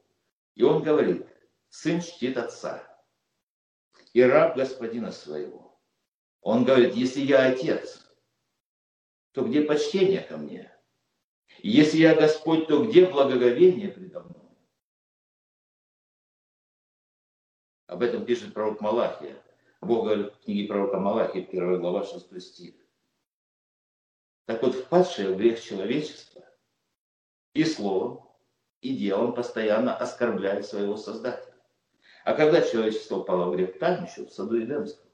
И 0.56 0.64
он 0.64 0.82
говорит, 0.82 1.28
сын 1.68 2.02
чтит 2.02 2.38
отца 2.38 2.88
и 4.14 4.22
раб 4.22 4.56
господина 4.56 5.12
своего. 5.12 5.78
Он 6.42 6.64
говорит, 6.64 6.96
если 6.96 7.20
я 7.20 7.52
отец, 7.52 8.10
то 9.34 9.46
где 9.46 9.62
почтение 9.64 10.22
ко 10.22 10.38
мне? 10.38 10.72
Если 11.58 11.98
я 11.98 12.16
Господь, 12.16 12.68
то 12.68 12.86
где 12.86 13.06
благоговение 13.06 13.90
предо 13.90 14.22
мной? 14.22 14.50
Об 17.88 18.02
этом 18.02 18.26
пишет 18.26 18.54
пророк 18.54 18.80
Малахия. 18.80 19.36
Бог 19.82 20.06
говорит 20.06 20.34
в 20.34 20.40
книге 20.40 20.70
пророка 20.70 21.00
Малахия, 21.00 21.46
1 21.46 21.82
глава, 21.82 22.06
6 22.06 22.42
стих. 22.42 22.76
Так 24.50 24.64
вот, 24.64 24.74
впадшее 24.74 25.30
в 25.30 25.38
грех 25.38 25.62
человечество 25.62 26.44
и 27.54 27.64
словом, 27.64 28.22
и 28.82 28.98
делом 28.98 29.36
постоянно 29.36 29.96
оскорбляет 29.96 30.66
своего 30.66 30.98
Создателя. 30.98 31.54
А 32.26 32.34
когда 32.34 32.60
человечество 32.60 33.18
упало 33.18 33.52
в 33.52 33.56
грех, 33.56 33.78
там 33.78 34.06
еще, 34.06 34.26
в 34.26 34.32
саду 34.32 34.60
Эдемском, 34.60 35.08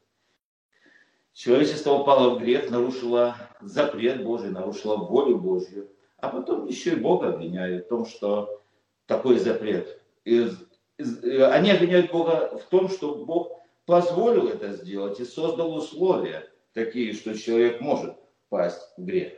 человечество 1.34 1.96
упало 1.96 2.36
в 2.36 2.40
грех, 2.40 2.72
нарушило 2.72 3.36
запрет 3.60 4.24
Божий, 4.24 4.52
нарушило 4.52 4.96
волю 4.96 5.38
Божью, 5.38 5.90
а 6.16 6.30
потом 6.30 6.66
еще 6.68 6.94
и 6.94 6.96
Бога 6.96 7.34
обвиняют 7.34 7.88
в 7.88 7.90
том, 7.90 8.06
что 8.06 8.64
такой 9.06 9.38
запрет. 9.38 10.02
И 10.24 10.50
они 10.98 11.72
обвиняют 11.72 12.10
Бога 12.10 12.58
в 12.58 12.64
том, 12.70 12.88
что 12.88 13.26
Бог 13.26 13.52
позволил 13.86 14.48
это 14.48 14.72
сделать 14.72 15.20
и 15.20 15.26
создал 15.26 15.76
условия 15.76 16.50
такие, 16.72 17.12
что 17.12 17.38
человек 17.38 17.82
может 17.82 18.16
пасть 18.50 18.94
в 18.98 19.04
грех. 19.04 19.34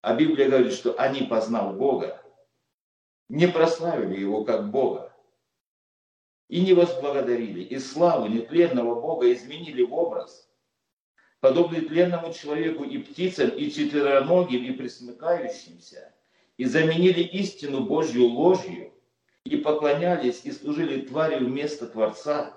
А 0.00 0.14
Библия 0.14 0.48
говорит, 0.48 0.72
что 0.72 0.94
они, 0.98 1.22
познав 1.22 1.76
Бога, 1.76 2.22
не 3.28 3.46
прославили 3.46 4.20
Его 4.20 4.44
как 4.44 4.70
Бога 4.70 5.10
и 6.48 6.60
не 6.62 6.74
возблагодарили, 6.74 7.62
и 7.62 7.78
славу 7.78 8.26
нетленного 8.26 9.00
Бога 9.00 9.32
изменили 9.32 9.82
в 9.82 9.94
образ, 9.94 10.50
подобный 11.38 11.82
тленному 11.82 12.32
человеку 12.32 12.82
и 12.82 12.98
птицам, 12.98 13.50
и 13.50 13.70
четвероногим, 13.70 14.64
и 14.64 14.72
присмыкающимся, 14.72 16.12
и 16.56 16.64
заменили 16.64 17.20
истину 17.20 17.84
Божью 17.84 18.26
ложью, 18.26 18.92
и 19.44 19.56
поклонялись 19.56 20.44
и 20.44 20.50
служили 20.50 21.02
твари 21.02 21.42
вместо 21.42 21.86
Творца, 21.86 22.52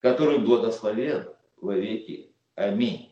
который 0.00 0.38
благословен 0.38 1.28
во 1.56 1.74
веки. 1.74 2.34
Аминь. 2.54 3.11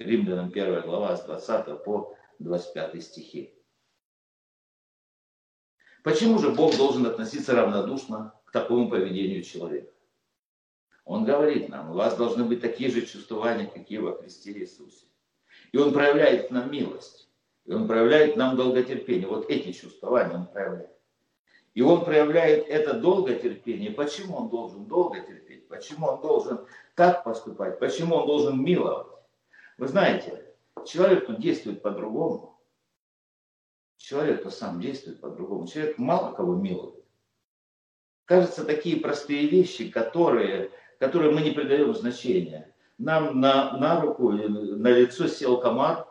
Римлянам 0.00 0.46
1 0.46 0.80
глава 0.80 1.14
с 1.14 1.24
20 1.24 1.84
по 1.84 2.16
25 2.38 3.02
стихи. 3.04 3.54
Почему 6.02 6.38
же 6.38 6.52
Бог 6.52 6.74
должен 6.78 7.04
относиться 7.04 7.54
равнодушно 7.54 8.32
к 8.46 8.50
такому 8.50 8.88
поведению 8.88 9.42
человека? 9.42 9.92
Он 11.04 11.24
говорит 11.26 11.68
нам, 11.68 11.90
у 11.90 11.94
вас 11.94 12.16
должны 12.16 12.44
быть 12.44 12.62
такие 12.62 12.90
же 12.90 13.04
чувствования, 13.04 13.66
какие 13.66 13.98
во 13.98 14.16
Христе 14.16 14.52
Иисусе. 14.52 15.04
И 15.72 15.76
Он 15.76 15.92
проявляет 15.92 16.50
нам 16.50 16.72
милость. 16.72 17.28
И 17.66 17.72
Он 17.72 17.86
проявляет 17.86 18.36
нам 18.36 18.56
долготерпение. 18.56 19.28
Вот 19.28 19.50
эти 19.50 19.72
чувствования 19.72 20.34
Он 20.34 20.46
проявляет. 20.46 20.96
И 21.74 21.82
Он 21.82 22.06
проявляет 22.06 22.66
это 22.68 22.94
долготерпение. 22.94 23.90
Почему 23.90 24.38
Он 24.38 24.48
должен 24.48 24.86
долго 24.86 25.20
терпеть? 25.20 25.68
Почему 25.68 26.06
Он 26.06 26.22
должен 26.22 26.64
так 26.94 27.22
поступать? 27.22 27.78
Почему 27.78 28.14
Он 28.14 28.26
должен 28.26 28.64
миловать? 28.64 29.19
Вы 29.80 29.88
знаете, 29.88 30.44
человек 30.84 31.26
тут 31.26 31.40
действует 31.40 31.80
по-другому. 31.80 32.60
Человек-то 33.96 34.50
сам 34.50 34.78
действует 34.78 35.22
по-другому. 35.22 35.66
Человек 35.66 35.96
мало 35.96 36.34
кого 36.34 36.54
милует. 36.54 37.02
Кажется, 38.26 38.66
такие 38.66 39.00
простые 39.00 39.48
вещи, 39.48 39.90
которые, 39.90 40.70
которые 40.98 41.32
мы 41.32 41.40
не 41.40 41.52
придаем 41.52 41.94
значения. 41.94 42.76
Нам 42.98 43.40
на, 43.40 43.78
на 43.78 44.02
руку, 44.02 44.30
на 44.30 44.88
лицо 44.88 45.26
сел 45.28 45.58
комар, 45.58 46.06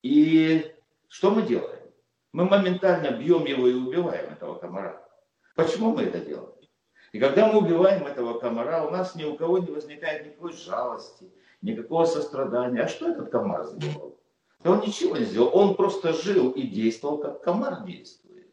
и 0.00 0.74
что 1.08 1.32
мы 1.32 1.42
делаем? 1.42 1.90
Мы 2.32 2.46
моментально 2.46 3.10
бьем 3.10 3.44
его 3.44 3.68
и 3.68 3.74
убиваем 3.74 4.32
этого 4.32 4.54
комара. 4.54 5.06
Почему 5.54 5.94
мы 5.94 6.04
это 6.04 6.18
делаем? 6.18 6.54
И 7.12 7.20
когда 7.20 7.52
мы 7.52 7.58
убиваем 7.58 8.06
этого 8.06 8.38
комара, 8.38 8.86
у 8.86 8.90
нас 8.90 9.14
ни 9.14 9.24
у 9.24 9.36
кого 9.36 9.58
не 9.58 9.70
возникает 9.70 10.24
никакой 10.24 10.54
жалости, 10.54 11.30
никакого 11.62 12.04
сострадания. 12.04 12.82
А 12.82 12.88
что 12.88 13.08
этот 13.08 13.30
комар 13.30 13.66
сделал? 13.66 14.18
Да 14.62 14.72
он 14.72 14.80
ничего 14.80 15.16
не 15.16 15.24
сделал. 15.24 15.50
Он 15.54 15.74
просто 15.74 16.12
жил 16.12 16.50
и 16.50 16.62
действовал, 16.62 17.18
как 17.18 17.42
комар 17.42 17.84
действует. 17.84 18.48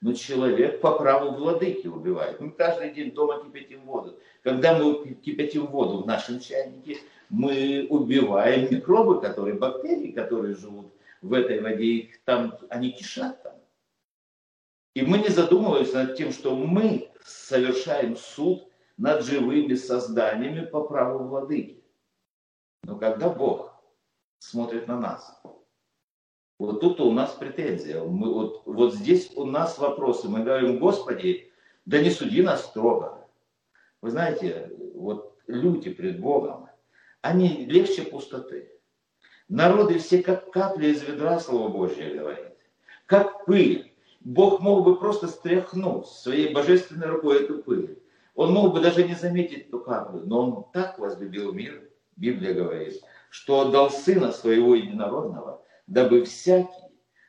Но 0.00 0.12
человек 0.14 0.80
по 0.80 0.92
праву 0.92 1.32
владыки 1.32 1.86
убивает. 1.86 2.40
Мы 2.40 2.50
каждый 2.50 2.92
день 2.92 3.12
дома 3.12 3.42
кипятим 3.44 3.82
воду. 3.82 4.18
Когда 4.42 4.78
мы 4.78 5.14
кипятим 5.14 5.66
воду 5.66 6.02
в 6.02 6.06
нашем 6.06 6.40
чайнике, 6.40 6.98
мы 7.28 7.86
убиваем 7.90 8.72
микробы, 8.72 9.20
которые, 9.20 9.56
бактерии, 9.56 10.12
которые 10.12 10.54
живут 10.54 10.92
в 11.20 11.34
этой 11.34 11.60
воде, 11.60 11.84
их 11.84 12.24
там, 12.24 12.56
они 12.70 12.92
кишат 12.92 13.42
там. 13.42 13.54
И 14.94 15.02
мы 15.02 15.18
не 15.18 15.28
задумываемся 15.28 16.04
над 16.04 16.16
тем, 16.16 16.32
что 16.32 16.56
мы 16.56 17.10
совершаем 17.24 18.16
суд 18.16 18.66
над 18.96 19.24
живыми 19.24 19.74
созданиями 19.74 20.64
по 20.64 20.82
праву 20.82 21.24
владыки. 21.24 21.79
Но 22.90 22.96
когда 22.96 23.28
Бог 23.28 23.72
смотрит 24.40 24.88
на 24.88 24.98
нас, 24.98 25.40
вот 26.58 26.80
тут 26.80 27.00
у 27.00 27.12
нас 27.12 27.30
претензия. 27.34 28.02
Мы, 28.02 28.34
вот, 28.34 28.62
вот 28.66 28.94
здесь 28.94 29.30
у 29.36 29.44
нас 29.44 29.78
вопросы. 29.78 30.28
Мы 30.28 30.42
говорим, 30.42 30.80
Господи, 30.80 31.52
да 31.84 32.02
не 32.02 32.10
суди 32.10 32.42
нас 32.42 32.64
строго. 32.64 33.28
Вы 34.02 34.10
знаете, 34.10 34.72
вот 34.96 35.38
люди 35.46 35.90
пред 35.92 36.18
Богом, 36.18 36.68
они 37.20 37.64
легче 37.66 38.02
пустоты. 38.02 38.72
Народы 39.48 40.00
все 40.00 40.20
как 40.20 40.50
капли 40.50 40.88
из 40.88 41.00
ведра, 41.04 41.38
Слово 41.38 41.68
Божье 41.68 42.12
говорит. 42.12 42.56
Как 43.06 43.44
пыль. 43.44 43.94
Бог 44.18 44.58
мог 44.58 44.84
бы 44.84 44.96
просто 44.98 45.28
стряхнуть 45.28 46.08
своей 46.08 46.52
божественной 46.52 47.06
рукой 47.06 47.44
эту 47.44 47.62
пыль. 47.62 48.02
Он 48.34 48.52
мог 48.52 48.72
бы 48.72 48.80
даже 48.80 49.04
не 49.04 49.14
заметить 49.14 49.68
эту 49.68 49.78
каплю, 49.78 50.22
но 50.26 50.40
он 50.40 50.64
так 50.72 50.98
возлюбил 50.98 51.52
мир, 51.52 51.89
Библия 52.20 52.52
говорит, 52.52 53.00
что 53.30 53.60
отдал 53.60 53.90
Сына 53.90 54.30
Своего 54.30 54.74
Единородного, 54.74 55.64
дабы 55.86 56.24
всякий, 56.24 56.68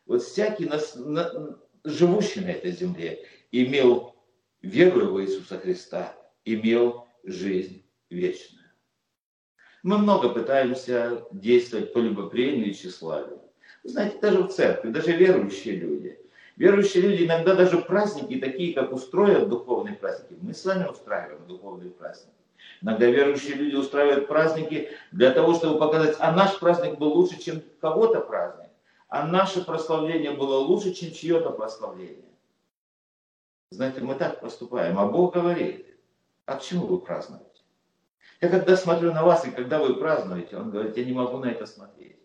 вот 0.05 0.21
всякий, 0.21 0.65
нас, 0.65 0.95
на, 0.95 1.57
живущий 1.85 2.41
на 2.41 2.49
этой 2.49 2.71
земле, 2.71 3.25
имел 3.53 4.15
веру 4.61 5.13
в 5.13 5.21
Иисуса 5.21 5.57
Христа, 5.57 6.13
имел 6.43 7.07
жизнь 7.23 7.85
вечную. 8.09 8.65
Мы 9.81 9.97
много 9.97 10.29
пытаемся 10.29 11.25
действовать 11.31 11.93
по 11.93 11.99
любопрению 11.99 12.69
и 12.69 12.73
тщеславию. 12.73 13.41
Вы 13.83 13.89
знаете, 13.89 14.19
даже 14.19 14.43
в 14.43 14.49
церкви, 14.49 14.89
даже 14.89 15.13
верующие 15.13 15.75
люди. 15.77 16.19
Верующие 16.57 17.03
люди 17.03 17.23
иногда 17.23 17.55
даже 17.55 17.77
праздники, 17.77 18.39
такие 18.39 18.73
как 18.73 18.91
устроят 18.91 19.47
духовные 19.47 19.95
праздники, 19.95 20.37
мы 20.41 20.53
с 20.53 20.65
вами 20.65 20.87
устраиваем 20.87 21.47
духовные 21.47 21.91
праздники. 21.91 22.40
Иногда 22.81 23.05
верующие 23.05 23.55
люди 23.55 23.75
устраивают 23.75 24.27
праздники 24.27 24.89
для 25.11 25.31
того, 25.31 25.53
чтобы 25.53 25.77
показать, 25.77 26.15
а 26.19 26.31
наш 26.31 26.59
праздник 26.59 26.97
был 26.97 27.13
лучше, 27.13 27.39
чем 27.39 27.61
кого-то 27.79 28.21
праздник, 28.21 28.69
а 29.07 29.27
наше 29.27 29.63
прославление 29.63 30.31
было 30.31 30.57
лучше, 30.57 30.93
чем 30.93 31.11
чье-то 31.11 31.51
прославление. 31.51 32.31
Знаете, 33.69 34.01
мы 34.01 34.15
так 34.15 34.41
поступаем, 34.41 34.99
а 34.99 35.05
Бог 35.05 35.33
говорит, 35.33 35.85
а 36.45 36.57
к 36.57 36.71
вы 36.71 36.99
празднуете? 36.99 37.45
Я 38.41 38.49
когда 38.49 38.75
смотрю 38.75 39.13
на 39.13 39.23
вас, 39.23 39.45
и 39.45 39.51
когда 39.51 39.79
вы 39.79 39.95
празднуете, 39.95 40.57
он 40.57 40.71
говорит, 40.71 40.97
я 40.97 41.05
не 41.05 41.13
могу 41.13 41.37
на 41.37 41.45
это 41.51 41.67
смотреть. 41.67 42.17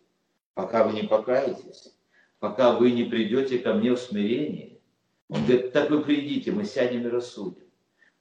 Пока 0.55 0.85
вы 0.85 0.95
не 0.95 1.03
покаетесь, 1.03 1.95
пока 2.39 2.73
вы 2.73 2.93
не 2.93 3.05
придете 3.05 3.59
ко 3.59 3.75
мне 3.75 3.93
в 3.93 3.99
смирении. 3.99 4.81
Он 5.29 5.45
говорит, 5.45 5.73
так 5.73 5.91
вы 5.91 6.03
придите, 6.03 6.53
мы 6.53 6.65
сядем 6.65 7.07
и 7.07 7.11
рассудим. 7.11 7.67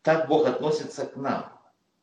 Так 0.01 0.27
Бог 0.27 0.45
относится 0.45 1.05
к 1.05 1.15
нам. 1.15 1.54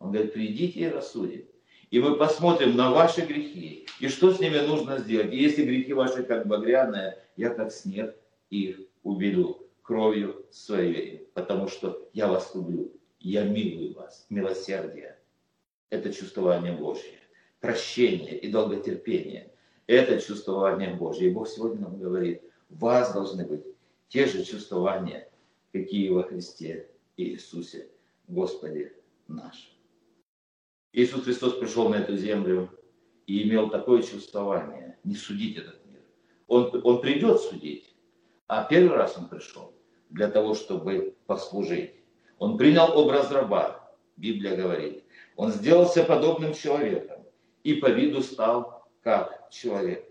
Он 0.03 0.11
говорит, 0.11 0.33
придите 0.33 0.81
и 0.81 0.89
рассудим. 0.89 1.47
И 1.91 2.01
мы 2.01 2.17
посмотрим 2.17 2.77
на 2.77 2.91
ваши 2.91 3.21
грехи, 3.21 3.87
и 4.01 4.09
что 4.09 4.33
с 4.33 4.41
ними 4.41 4.59
нужно 4.59 4.99
сделать. 4.99 5.33
И 5.33 5.37
если 5.37 5.65
грехи 5.65 5.93
ваши 5.93 6.23
как 6.25 6.47
багряные, 6.47 7.19
я 7.37 7.51
как 7.51 7.71
снег 7.71 8.17
их 8.51 8.81
уберу 9.03 9.69
кровью 9.83 10.45
своей, 10.51 11.29
потому 11.35 11.69
что 11.69 12.09
я 12.13 12.29
вас 12.29 12.55
люблю, 12.55 12.93
я 13.21 13.45
милую 13.45 13.95
вас, 13.95 14.27
милосердие 14.29 15.19
это 15.93 16.11
чувствование 16.11 16.73
Божье. 16.73 17.19
Прощение 17.61 18.39
и 18.39 18.51
долготерпение– 18.51 19.53
это 19.87 20.21
чувствование 20.21 20.95
Божье. 20.95 21.29
И 21.29 21.33
Бог 21.33 21.47
сегодня 21.47 21.83
нам 21.83 21.99
говорит, 21.99 22.43
у 22.71 22.77
вас 22.77 23.13
должны 23.13 23.45
быть 23.47 23.63
те 24.09 24.27
же 24.27 24.43
чувствования, 24.43 25.29
какие 25.71 26.09
во 26.09 26.23
Христе 26.23 26.89
Иисусе, 27.19 27.89
Господе 28.27 28.95
нашем. 29.29 29.82
Иисус 30.93 31.25
Христос 31.25 31.55
пришел 31.55 31.89
на 31.89 31.97
эту 31.97 32.17
землю 32.17 32.71
и 33.27 33.49
имел 33.49 33.71
такое 33.71 34.03
чувствование, 34.03 34.99
не 35.05 35.15
судить 35.15 35.57
этот 35.57 35.85
мир. 35.87 36.03
Он, 36.49 36.71
он 36.85 37.01
придет 37.01 37.41
судить, 37.41 37.95
а 38.47 38.65
первый 38.65 38.97
раз 38.97 39.17
он 39.17 39.29
пришел 39.29 39.75
для 40.11 40.29
того, 40.29 40.55
чтобы 40.55 41.17
послужить. 41.27 41.95
Он 42.39 42.59
принял 42.59 42.97
образ 42.97 43.31
раба, 43.31 43.95
Библия 44.17 44.55
говорит. 44.57 45.05
Он 45.37 45.51
сделался 45.51 46.05
подобным 46.05 46.53
человеком 46.53 47.25
и 47.63 47.75
по 47.75 47.87
виду 47.87 48.21
стал 48.21 48.87
как 49.03 49.49
человек. 49.51 50.05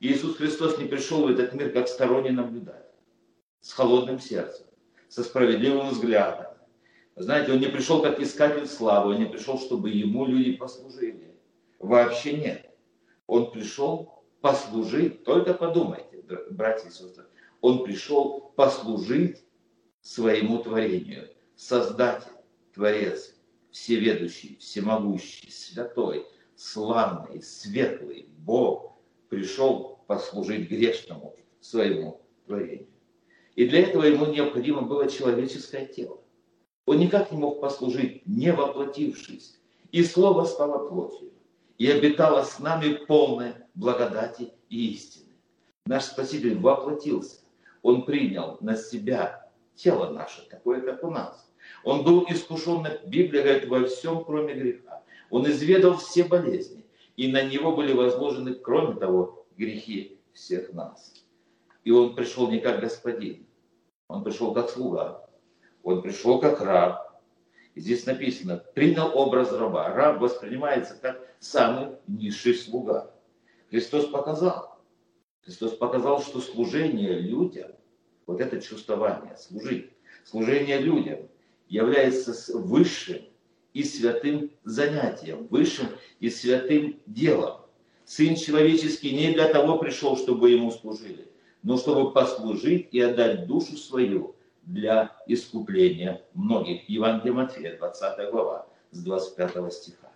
Иисус 0.00 0.36
Христос 0.36 0.78
не 0.78 0.84
пришел 0.84 1.26
в 1.26 1.30
этот 1.30 1.54
мир 1.54 1.72
как 1.72 1.88
сторонний 1.88 2.30
наблюдатель, 2.30 2.94
с 3.60 3.72
холодным 3.72 4.20
сердцем, 4.20 4.66
со 5.08 5.24
справедливым 5.24 5.88
взглядом. 5.88 6.47
Знаете, 7.18 7.52
он 7.52 7.58
не 7.58 7.66
пришел 7.66 8.00
как 8.00 8.20
искатель 8.20 8.66
славы, 8.66 9.14
он 9.14 9.18
не 9.18 9.26
пришел, 9.26 9.58
чтобы 9.58 9.90
ему 9.90 10.24
люди 10.24 10.52
послужили. 10.52 11.36
Вообще 11.78 12.34
нет. 12.34 12.70
Он 13.26 13.50
пришел 13.50 14.24
послужить, 14.40 15.24
только 15.24 15.52
подумайте, 15.54 16.24
братья 16.50 16.88
и 16.88 16.92
сестры, 16.92 17.24
он 17.60 17.82
пришел 17.82 18.52
послужить 18.56 19.44
своему 20.00 20.58
творению. 20.58 21.28
Создатель, 21.56 22.30
Творец, 22.72 23.34
всеведущий, 23.72 24.56
всемогущий, 24.60 25.50
святой, 25.50 26.24
славный, 26.54 27.42
светлый 27.42 28.28
Бог 28.38 28.92
пришел 29.28 30.04
послужить 30.06 30.70
грешному 30.70 31.34
своему 31.60 32.20
творению. 32.46 32.86
И 33.56 33.66
для 33.66 33.80
этого 33.80 34.04
ему 34.04 34.26
необходимо 34.26 34.82
было 34.82 35.10
человеческое 35.10 35.86
тело. 35.86 36.22
Он 36.88 36.98
никак 36.98 37.30
не 37.30 37.36
мог 37.36 37.60
послужить, 37.60 38.26
не 38.26 38.50
воплотившись. 38.50 39.60
И 39.92 40.02
Слово 40.02 40.44
стало 40.44 40.88
плотью, 40.88 41.30
и 41.76 41.90
обитало 41.90 42.44
с 42.44 42.60
нами 42.60 42.94
полное 42.94 43.68
благодати 43.74 44.54
и 44.70 44.92
истины. 44.92 45.34
Наш 45.84 46.04
Спаситель 46.04 46.58
воплотился. 46.58 47.40
Он 47.82 48.06
принял 48.06 48.56
на 48.62 48.74
себя 48.74 49.50
тело 49.74 50.14
наше, 50.14 50.48
такое, 50.48 50.80
как 50.80 51.04
у 51.04 51.10
нас. 51.10 51.52
Он 51.84 52.04
был 52.04 52.24
искушен, 52.26 52.86
Библия 53.04 53.42
говорит, 53.42 53.68
во 53.68 53.84
всем, 53.84 54.24
кроме 54.24 54.54
греха. 54.54 55.02
Он 55.28 55.46
изведал 55.46 55.98
все 55.98 56.24
болезни, 56.24 56.86
и 57.18 57.30
на 57.30 57.42
него 57.42 57.76
были 57.76 57.92
возложены, 57.92 58.54
кроме 58.54 58.98
того, 58.98 59.46
грехи 59.58 60.18
всех 60.32 60.72
нас. 60.72 61.12
И 61.84 61.90
он 61.90 62.14
пришел 62.14 62.50
не 62.50 62.60
как 62.60 62.80
господин, 62.80 63.46
он 64.08 64.24
пришел 64.24 64.54
как 64.54 64.70
слуга, 64.70 65.27
он 65.88 66.02
пришел 66.02 66.38
как 66.38 66.60
раб. 66.60 67.20
И 67.74 67.80
здесь 67.80 68.04
написано, 68.04 68.62
принял 68.74 69.10
образ 69.16 69.52
раба. 69.52 69.88
Раб 69.94 70.20
воспринимается 70.20 70.98
как 71.00 71.18
самый 71.38 71.96
низший 72.06 72.54
слуга. 72.54 73.10
Христос 73.70 74.06
показал, 74.06 74.78
Христос 75.44 75.72
показал, 75.72 76.20
что 76.20 76.40
служение 76.40 77.18
людям, 77.18 77.70
вот 78.26 78.40
это 78.40 78.60
чувствование, 78.60 79.36
служить, 79.38 79.90
служение 80.24 80.78
людям 80.78 81.20
является 81.68 82.34
высшим 82.58 83.22
и 83.72 83.82
святым 83.82 84.50
занятием, 84.64 85.46
высшим 85.46 85.86
и 86.20 86.28
святым 86.28 87.00
делом. 87.06 87.62
Сын 88.04 88.36
человеческий 88.36 89.14
не 89.14 89.32
для 89.32 89.48
того 89.48 89.78
пришел, 89.78 90.16
чтобы 90.18 90.50
ему 90.50 90.70
служили, 90.70 91.30
но 91.62 91.78
чтобы 91.78 92.12
послужить 92.12 92.88
и 92.92 93.00
отдать 93.00 93.46
душу 93.46 93.76
свою 93.76 94.34
для 94.68 95.16
искупления 95.26 96.22
многих. 96.34 96.88
Евангелие 96.88 97.32
Матфея, 97.32 97.76
20 97.78 98.30
глава, 98.30 98.66
с 98.90 99.02
25 99.02 99.72
стиха. 99.72 100.12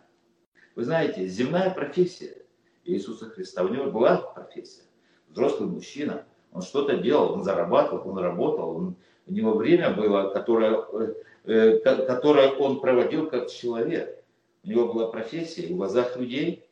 Вы 0.77 0.85
знаете, 0.85 1.27
земная 1.27 1.71
профессия 1.71 2.37
Иисуса 2.85 3.31
Христа, 3.31 3.65
у 3.65 3.69
него 3.69 3.91
была 3.91 4.17
профессия 4.17 4.83
взрослый 5.29 5.69
мужчина, 5.69 6.25
он 6.53 6.62
что-то 6.62 6.99
делал, 6.99 7.33
он 7.33 7.43
зарабатывал, 7.43 8.11
он 8.11 8.19
работал, 8.19 8.77
он, 8.77 8.97
у 9.27 9.33
него 9.33 9.55
время 9.55 9.91
было, 9.91 10.31
которое, 10.31 10.85
э, 11.45 11.79
которое 11.79 12.51
он 12.51 12.81
проводил 12.81 13.31
как 13.31 13.51
человек. 13.51 14.23
У 14.65 14.69
него 14.69 14.93
была 14.93 15.09
профессия, 15.09 15.67
в 15.73 15.77
глазах 15.77 16.17
людей 16.17 16.69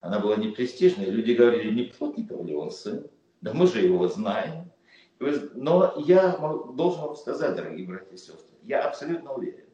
она 0.00 0.20
была 0.20 0.36
не 0.36 0.48
престижной. 0.48 1.06
Люди 1.06 1.32
говорили, 1.32 1.74
не 1.74 1.84
плотников 1.84 2.44
ли 2.44 2.54
он 2.54 2.70
сын? 2.70 3.06
Да 3.40 3.52
мы 3.54 3.66
же 3.66 3.80
его 3.80 4.06
знаем. 4.06 4.70
Но 5.18 5.94
я 6.04 6.36
должен 6.74 7.00
вам 7.00 7.16
сказать, 7.16 7.56
дорогие 7.56 7.86
братья 7.86 8.14
и 8.14 8.16
сестры, 8.16 8.56
я 8.62 8.86
абсолютно 8.86 9.32
уверен, 9.32 9.68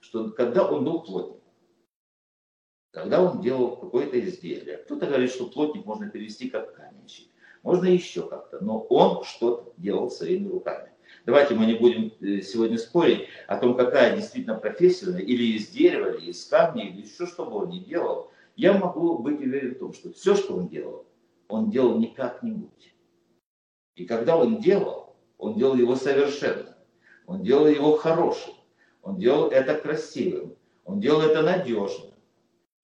что 0.00 0.30
когда 0.30 0.68
он 0.68 0.84
был 0.84 1.02
плотником, 1.02 1.40
когда 2.90 3.22
он 3.22 3.40
делал 3.40 3.76
какое-то 3.76 4.20
изделие, 4.20 4.78
кто-то 4.78 5.06
говорит, 5.06 5.30
что 5.30 5.46
плотник 5.46 5.86
можно 5.86 6.10
перевести 6.10 6.50
как 6.50 6.74
каменщик 6.74 7.28
можно 7.62 7.86
еще 7.86 8.22
как-то, 8.22 8.62
но 8.62 8.80
он 8.80 9.24
что-то 9.24 9.72
делал 9.76 10.10
своими 10.10 10.48
руками. 10.48 10.90
Давайте 11.26 11.54
мы 11.54 11.66
не 11.66 11.74
будем 11.74 12.12
э, 12.20 12.40
сегодня 12.40 12.78
спорить 12.78 13.28
о 13.46 13.56
том, 13.56 13.76
какая 13.76 14.16
действительно 14.16 14.56
профессия, 14.56 15.16
или 15.18 15.56
из 15.56 15.68
дерева, 15.68 16.12
или 16.16 16.30
из 16.30 16.44
камня, 16.46 16.88
или 16.88 17.02
еще 17.02 17.26
что 17.26 17.44
бы 17.44 17.58
он 17.58 17.70
ни 17.70 17.78
делал. 17.78 18.30
Я 18.56 18.72
могу 18.74 19.18
быть 19.18 19.40
уверен 19.40 19.74
в 19.74 19.78
том, 19.78 19.92
что 19.92 20.12
все, 20.12 20.34
что 20.34 20.56
он 20.56 20.68
делал, 20.68 21.06
он 21.48 21.70
делал 21.70 21.98
не 21.98 22.08
как-нибудь. 22.08 22.91
И 23.96 24.04
когда 24.04 24.36
он 24.36 24.60
делал, 24.60 25.14
он 25.38 25.54
делал 25.54 25.76
его 25.76 25.96
совершенно. 25.96 26.76
Он 27.26 27.42
делал 27.42 27.66
его 27.66 27.96
хорошим. 27.96 28.54
Он 29.02 29.18
делал 29.18 29.48
это 29.48 29.74
красивым. 29.74 30.56
Он 30.84 31.00
делал 31.00 31.22
это 31.22 31.42
надежным. 31.42 32.12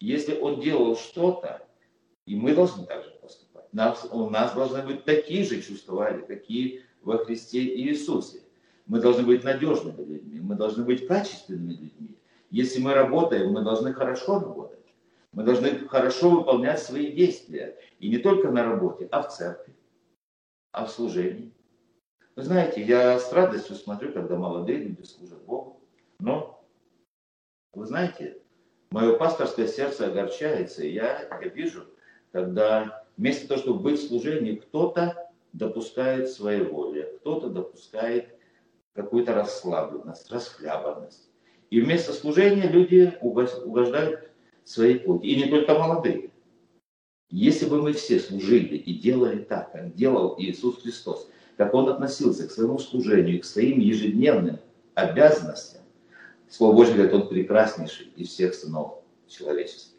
Если 0.01 0.38
он 0.38 0.61
делал 0.61 0.97
что-то, 0.97 1.66
и 2.27 2.37
мы 2.37 2.55
должны 2.55 2.87
также 2.87 3.11
поступать 3.23 3.73
нас, 3.73 4.07
у 4.11 4.29
нас 4.31 4.55
должны 4.55 4.83
быть 4.83 5.05
такие 5.05 5.44
же 5.44 5.61
чувства, 5.61 6.21
какие 6.27 6.85
во 7.03 7.18
Христе 7.18 7.61
Иисусе. 7.61 8.42
Мы 8.87 9.01
должны 9.01 9.25
быть 9.25 9.44
надежными 9.44 10.05
людьми, 10.05 10.40
мы 10.40 10.55
должны 10.55 10.85
быть 10.85 11.07
качественными 11.07 11.73
людьми. 11.73 12.18
Если 12.51 12.81
мы 12.81 12.94
работаем, 12.94 13.53
мы 13.53 13.62
должны 13.62 13.92
хорошо 13.92 14.40
работать. 14.40 14.79
Мы 15.33 15.42
должны 15.42 15.87
хорошо 15.88 16.31
выполнять 16.31 16.81
свои 16.81 17.12
действия. 17.12 17.77
И 17.99 18.09
не 18.09 18.18
только 18.18 18.51
на 18.51 18.64
работе, 18.64 19.09
а 19.11 19.23
в 19.23 19.29
церкви, 19.29 19.75
а 20.79 20.87
в 20.87 20.91
служении. 20.91 21.53
Вы 22.37 22.43
знаете, 22.43 22.83
я 22.83 23.19
с 23.19 23.33
радостью 23.33 23.77
смотрю, 23.77 24.12
когда 24.12 24.37
молодые 24.37 24.79
люди 24.79 25.03
служат 25.03 25.43
Богу. 25.45 25.81
Но, 26.21 26.64
вы 27.75 27.85
знаете, 27.87 28.38
мое 28.91 29.17
пасторское 29.17 29.67
сердце 29.67 30.07
огорчается, 30.07 30.85
и 30.85 30.93
я, 30.93 31.29
я 31.29 31.49
вижу, 31.49 31.87
когда 32.33 33.05
Вместо 33.19 33.49
того, 33.49 33.61
чтобы 33.61 33.81
быть 33.81 34.01
в 34.01 34.07
служении, 34.07 34.55
кто-то 34.55 35.29
допускает 35.53 36.31
своеволие, 36.31 37.05
кто-то 37.19 37.49
допускает 37.49 38.29
какую-то 38.95 39.35
расслабленность, 39.35 40.31
расхлябанность. 40.31 41.29
И 41.71 41.81
вместо 41.81 42.12
служения 42.12 42.69
люди 42.69 43.19
угождают 43.21 44.31
своей 44.62 45.01
плоти. 45.01 45.27
И 45.27 45.43
не 45.43 45.51
только 45.51 45.75
молодые. 45.75 46.31
Если 47.31 47.67
бы 47.67 47.83
мы 47.83 47.93
все 47.93 48.19
служили 48.21 48.77
и 48.77 48.95
делали 48.95 49.41
так, 49.41 49.73
как 49.73 49.95
делал 49.95 50.35
Иисус 50.38 50.81
Христос, 50.83 51.29
как 51.57 51.75
Он 51.75 51.88
относился 51.88 52.49
к 52.49 52.51
своему 52.51 52.79
служению, 52.79 53.41
к 53.41 53.45
своим 53.45 53.81
ежедневным 53.81 54.59
обязанностям, 54.95 55.83
Слово 56.49 56.75
Божье 56.75 56.95
говорит, 56.95 57.14
Он 57.14 57.29
прекраснейший 57.29 58.07
из 58.17 58.29
всех 58.29 58.55
сынов 58.55 59.03
человеческих. 59.27 59.99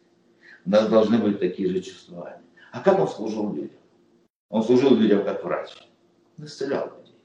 У 0.65 0.72
нас 0.72 0.89
должны 0.89 1.20
быть 1.20 1.39
такие 1.39 1.70
же 1.70 1.82
чувствования. 1.82 2.42
А 2.72 2.82
как 2.82 3.00
он 3.00 3.08
служил 3.08 3.54
людям? 3.54 3.78
Он 4.50 4.63
служил 4.63 4.96
людям 4.96 5.24
как 5.24 5.44
врач. 5.44 5.70
Он 6.38 6.46
исцелял 6.46 6.86
людей. 6.98 7.15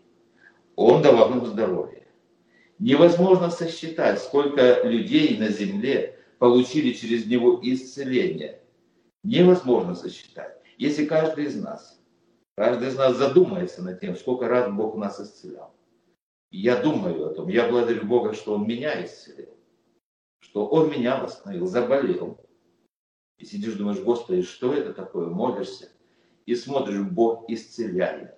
Он 0.76 1.02
давал 1.02 1.32
им 1.32 1.46
здоровье. 1.46 2.06
Невозможно 2.78 3.50
сосчитать, 3.50 4.20
сколько 4.20 4.82
людей 4.84 5.38
на 5.38 5.48
земле 5.48 6.18
получили 6.38 6.92
через 6.92 7.26
него 7.26 7.58
исцеление. 7.62 8.60
Невозможно 9.24 9.94
сосчитать. 9.94 10.56
Если 10.76 11.06
каждый 11.06 11.46
из 11.46 11.60
нас, 11.60 12.00
каждый 12.56 12.88
из 12.88 12.96
нас 12.96 13.16
задумается 13.16 13.82
над 13.82 13.98
тем, 13.98 14.16
сколько 14.16 14.48
раз 14.48 14.70
Бог 14.70 14.96
нас 14.96 15.18
исцелял. 15.18 15.74
Я 16.50 16.80
думаю 16.80 17.30
о 17.30 17.34
том, 17.34 17.48
я 17.48 17.68
благодарю 17.68 18.06
Бога, 18.06 18.34
что 18.34 18.54
Он 18.54 18.66
меня 18.66 19.04
исцелил, 19.04 19.56
что 20.40 20.66
Он 20.66 20.90
меня 20.90 21.16
восстановил, 21.16 21.66
заболел, 21.66 22.38
и 23.38 23.46
сидишь, 23.46 23.74
думаешь, 23.74 24.00
Господи, 24.00 24.42
что 24.42 24.72
это 24.74 24.92
такое? 24.92 25.26
Молишься. 25.26 25.90
И 26.46 26.54
смотришь, 26.54 27.00
Бог 27.00 27.48
исцеляет. 27.48 28.36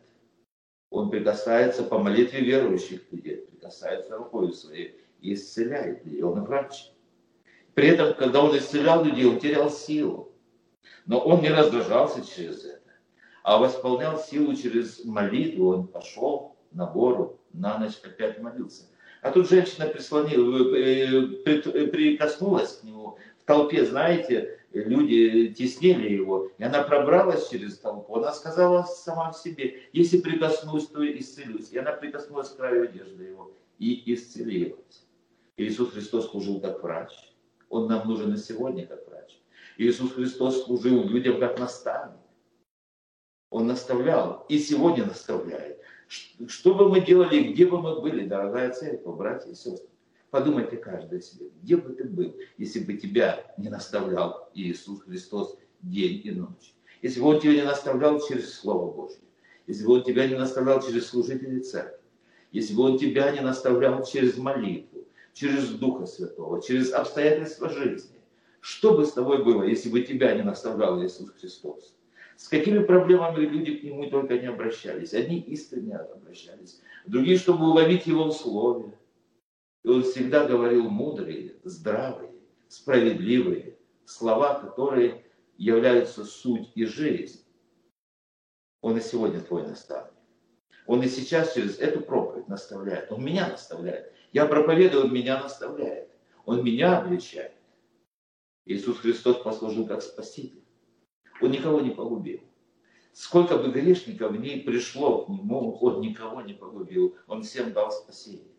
Он 0.91 1.11
прикасается 1.11 1.83
по 1.83 1.99
молитве 1.99 2.41
верующих 2.41 3.13
людей, 3.13 3.39
прикасается 3.39 4.17
рукой 4.17 4.53
своей 4.53 5.01
и 5.21 5.35
исцеляет 5.35 6.05
людей. 6.05 6.23
Он 6.23 6.45
врач. 6.45 6.93
При 7.75 7.89
этом, 7.89 8.15
когда 8.15 8.43
он 8.43 8.57
исцелял 8.57 9.05
людей, 9.05 9.27
он 9.27 9.39
терял 9.39 9.69
силу. 9.69 10.33
Но 11.07 11.19
он 11.19 11.41
не 11.41 11.49
раздражался 11.49 12.25
через 12.27 12.65
это, 12.65 12.91
а 13.43 13.59
восполнял 13.59 14.19
силу 14.19 14.55
через 14.55 15.05
молитву. 15.05 15.73
Он 15.73 15.87
пошел 15.87 16.57
на 16.73 16.87
гору, 16.87 17.39
на 17.53 17.79
ночь 17.79 17.99
опять 18.03 18.41
молился. 18.41 18.85
А 19.23 19.31
тут 19.31 19.49
женщина 19.49 19.87
прислонила, 19.87 20.77
э, 20.77 21.87
прикоснулась 21.89 22.79
к 22.79 22.85
нему 22.85 23.19
толпе, 23.47 23.85
знаете, 23.87 24.61
люди 24.73 25.55
теснили 25.57 26.13
его, 26.13 26.51
и 26.59 26.65
она 26.65 26.83
пробралась 26.83 27.49
через 27.49 27.79
толпу. 27.79 28.17
Она 28.17 28.33
сказала 28.33 28.83
сама 28.83 29.33
в 29.33 29.39
себе, 29.39 29.89
если 29.93 30.21
прикоснусь, 30.21 30.89
то 30.89 31.05
исцелюсь. 31.19 31.71
И 31.71 31.79
она 31.79 31.93
прикоснулась 31.93 32.51
к 32.51 32.57
краю 32.57 32.85
одежды 32.85 33.25
его 33.25 33.53
и 33.79 34.13
исцелилась. 34.13 35.07
Иисус 35.57 35.93
Христос 35.93 36.31
служил 36.31 36.61
как 36.61 36.83
врач. 36.83 37.13
Он 37.71 37.89
нам 37.89 38.07
нужен 38.07 38.35
и 38.35 38.37
сегодня 38.37 38.87
как 38.87 39.09
врач. 39.09 39.39
Иисус 39.79 40.13
Христос 40.13 40.65
служил 40.65 41.05
людям 41.05 41.39
как 41.39 41.59
наставник. 41.59 42.21
Он 43.51 43.67
наставлял 43.67 44.45
и 44.49 44.59
сегодня 44.59 45.07
наставляет. 45.07 45.81
Что 46.47 46.75
бы 46.75 46.89
мы 46.89 47.01
делали, 47.01 47.53
где 47.53 47.67
бы 47.67 47.81
мы 47.81 48.01
были, 48.01 48.27
дорогая 48.27 48.73
церковь, 48.73 49.17
братья 49.17 49.51
и 49.51 49.55
сестры. 49.55 49.89
Подумайте 50.31 50.77
каждый 50.77 51.23
себе, 51.23 51.47
где 51.63 51.77
бы 51.77 51.95
ты 51.95 52.05
был, 52.05 52.37
если 52.59 52.81
бы 52.81 52.95
тебя 52.95 53.55
не 53.57 53.69
наставлял 53.69 54.51
Иисус 54.55 55.03
Христос 55.03 55.57
день 55.83 56.21
и 56.25 56.31
ночь. 56.31 56.75
Если 57.03 57.21
бы 57.21 57.29
Он 57.29 57.41
тебя 57.41 57.55
не 57.55 57.63
наставлял 57.63 58.21
через 58.21 58.55
Слово 58.55 58.93
Божье. 58.93 59.23
Если 59.67 59.85
бы 59.85 59.95
Он 59.95 60.03
тебя 60.05 60.27
не 60.27 60.35
наставлял 60.35 60.83
через 60.83 61.07
служителей 61.09 61.61
церкви. 61.61 62.01
Если 62.53 62.75
бы 62.75 62.83
Он 62.83 62.99
тебя 62.99 63.31
не 63.31 63.41
наставлял 63.41 64.05
через 64.05 64.37
молитву, 64.37 65.05
через 65.33 65.71
Духа 65.71 66.07
Святого, 66.07 66.63
через 66.63 66.93
обстоятельства 66.93 67.69
жизни. 67.69 68.16
Что 68.67 68.97
бы 68.97 69.07
с 69.07 69.13
тобой 69.13 69.45
было, 69.45 69.63
если 69.63 69.89
бы 69.89 70.03
тебя 70.03 70.35
не 70.35 70.43
наставлял 70.43 71.01
Иисус 71.01 71.31
Христос? 71.31 71.95
С 72.37 72.49
какими 72.49 72.83
проблемами 72.83 73.45
люди 73.45 73.77
к 73.77 73.85
Нему 73.85 74.11
только 74.11 74.41
не 74.41 74.47
обращались. 74.47 75.15
Одни 75.15 75.39
искренне 75.39 75.95
обращались, 75.95 76.83
другие, 77.07 77.39
чтобы 77.39 77.71
уловить 77.71 78.09
Его 78.09 78.25
в 78.25 78.33
Слове. 78.33 78.99
И 79.85 79.89
Он 79.89 80.03
всегда 80.03 80.49
говорил 80.49 80.91
мудрые, 80.91 81.55
здравые, 81.63 82.33
справедливые 82.67 83.79
слова, 84.05 84.59
которые 84.59 85.25
являются 85.57 86.25
суть 86.25 86.73
и 86.75 86.87
жизнь. 86.87 87.45
Он 88.81 88.99
и 88.99 89.01
сегодня 89.01 89.43
твой 89.43 89.63
наставник. 89.63 90.13
Он 90.89 91.05
и 91.05 91.07
сейчас 91.07 91.55
через 91.55 91.79
эту 91.79 92.01
проповедь 92.01 92.49
наставляет. 92.49 93.13
Он 93.13 93.25
меня 93.25 93.49
наставляет. 93.49 94.13
Я 94.33 94.47
проповедую, 94.47 95.05
Он 95.05 95.15
меня 95.15 95.41
наставляет. 95.41 96.11
Он 96.47 96.65
меня 96.65 96.99
обличает. 96.99 97.56
Иисус 98.67 98.99
Христос 98.99 99.37
послужил 99.39 99.87
как 99.87 100.03
Спаситель. 100.03 100.65
Он 101.41 101.51
никого 101.51 101.81
не 101.81 101.91
погубил. 101.91 102.41
Сколько 103.13 103.57
бы 103.57 103.71
грешников 103.71 104.33
в 104.33 104.37
ней 104.37 104.63
пришло 104.63 105.25
к 105.25 105.29
Нему, 105.29 105.79
Он 105.81 106.01
никого 106.01 106.43
не 106.43 106.53
погубил. 106.53 107.17
Он 107.27 107.43
всем 107.43 107.73
дал 107.73 107.91
спасение. 107.91 108.53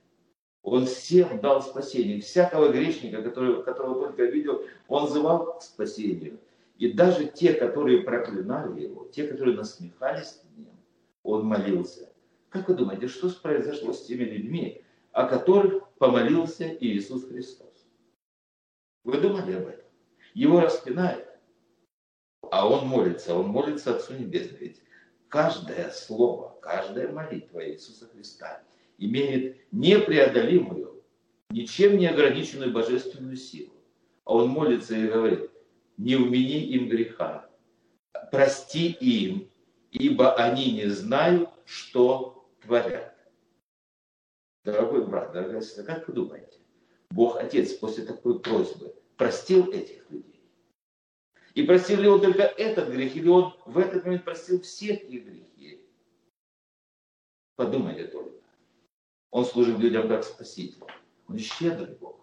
Он 0.64 0.86
всем 0.86 1.39
дал 1.41 1.62
спасение. 1.62 2.22
Всякого 2.22 2.72
грешника, 2.72 3.22
который, 3.22 3.64
которого 3.64 4.08
только 4.08 4.26
видел, 4.26 4.64
Он 4.88 5.08
звал 5.08 5.60
к 5.60 5.62
спасению. 5.62 6.39
И 6.78 6.93
даже 6.93 7.26
те, 7.26 7.53
которые 7.53 8.01
проклинали 8.03 8.84
Его, 8.84 9.08
те, 9.14 9.28
которые 9.28 9.58
насмехались 9.58 10.41
над 10.43 10.58
Ним, 10.58 10.78
Он 11.24 11.45
молился. 11.45 12.10
Как 12.49 12.70
вы 12.70 12.76
думаете, 12.76 13.08
что 13.08 13.30
произошло 13.30 13.91
с 13.91 14.05
теми 14.05 14.24
людьми, 14.24 14.82
о 15.12 15.28
которых 15.28 15.89
помолился 15.99 16.66
Иисус 16.80 17.26
Христос? 17.28 17.86
Вы 19.03 19.20
думали 19.20 19.53
об 19.53 19.68
этом? 19.68 19.87
Его 20.38 20.60
распинают, 20.60 21.28
а 22.52 22.70
он 22.70 22.86
молится, 22.86 23.34
он 23.34 23.48
молится 23.48 23.96
Отцу 23.96 24.14
Небесному. 24.14 24.60
Ведь 24.60 24.84
каждое 25.30 25.90
слово, 25.90 26.56
каждая 26.62 27.12
молитва 27.12 27.68
Иисуса 27.68 28.06
Христа 28.06 28.62
имеет 29.00 29.58
непреодолимую, 29.72 31.04
ничем 31.50 31.98
не 31.98 32.06
ограниченную 32.06 32.72
божественную 32.72 33.36
силу. 33.36 33.74
А 34.26 34.36
он 34.36 34.50
молится 34.50 34.96
и 34.96 35.08
говорит, 35.08 35.50
не 35.98 36.16
умени 36.16 36.68
им 36.68 36.88
греха, 36.88 37.50
прости 38.32 38.92
им, 38.92 39.50
ибо 39.90 40.36
они 40.36 40.72
не 40.72 40.86
знают, 40.86 41.50
что 41.66 42.48
творят. 42.62 43.18
Дорогой 44.64 45.04
брат, 45.04 45.34
дорогая 45.34 45.62
сестра, 45.62 45.84
как 45.84 46.08
вы 46.08 46.14
думаете, 46.14 46.60
Бог 47.10 47.38
Отец 47.38 47.74
после 47.74 48.06
такой 48.06 48.40
просьбы 48.40 48.94
простил 49.18 49.72
этих 49.72 50.08
людей? 50.12 50.26
И 51.58 51.64
простил 51.64 51.99
ли 52.01 52.08
он 52.08 52.22
только 52.22 52.43
этот 52.43 52.89
грех, 52.89 53.16
или 53.16 53.28
он 53.28 53.51
в 53.66 53.80
этот 53.80 54.05
момент 54.05 54.24
простил 54.24 54.62
всех 54.62 55.01
их 55.05 55.26
грехи? 55.26 55.82
Подумайте 57.55 58.05
только. 58.05 58.43
Он 59.32 59.43
служит 59.43 59.80
людям 59.80 60.08
как 60.08 60.24
спаситель. 60.24 60.84
Он 61.28 61.39
щедрый 61.39 61.95
Бог. 61.95 62.20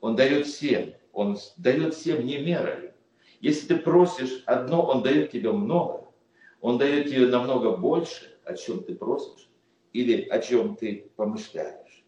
Он 0.00 0.16
дает 0.16 0.48
всем. 0.48 0.94
Он 1.12 1.38
дает 1.56 1.94
всем 1.94 2.26
не 2.26 2.38
мерою. 2.38 2.92
Если 3.38 3.68
ты 3.68 3.76
просишь 3.76 4.42
одно, 4.46 4.84
Он 4.84 5.00
дает 5.04 5.30
тебе 5.30 5.52
много. 5.52 6.12
Он 6.60 6.76
дает 6.76 7.08
тебе 7.08 7.28
намного 7.28 7.76
больше, 7.76 8.36
о 8.42 8.54
чем 8.54 8.82
ты 8.82 8.96
просишь 8.96 9.48
или 9.92 10.22
о 10.22 10.40
чем 10.40 10.74
ты 10.74 11.12
помышляешь. 11.14 12.04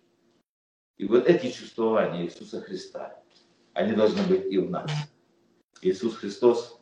И 0.97 1.07
вот 1.07 1.25
эти 1.29 1.53
чувствования 1.53 2.25
Иисуса 2.25 2.61
Христа, 2.61 3.23
они 3.75 3.93
должны 3.95 4.25
быть 4.25 4.53
и 4.53 4.59
в 4.59 4.69
нас. 4.69 4.91
Иисус 5.83 6.17
Христос 6.17 6.81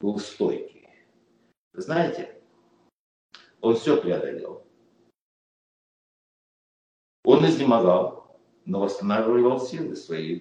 был 0.00 0.18
стойкий. 0.18 0.88
Знаете, 1.72 2.40
Он 3.60 3.76
все 3.76 4.00
преодолел. 4.00 4.66
Он 7.24 7.44
изнемогал, 7.44 8.40
но 8.64 8.80
восстанавливал 8.80 9.60
силы 9.60 9.96
свои. 9.96 10.40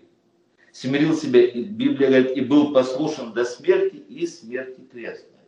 Смирил 0.72 1.16
себя, 1.16 1.52
Библия 1.52 2.10
говорит, 2.10 2.38
и 2.38 2.42
был 2.42 2.74
послушен 2.74 3.34
до 3.34 3.46
смерти 3.46 3.96
и 3.96 4.28
смерти 4.28 4.82
крестной. 4.82 5.40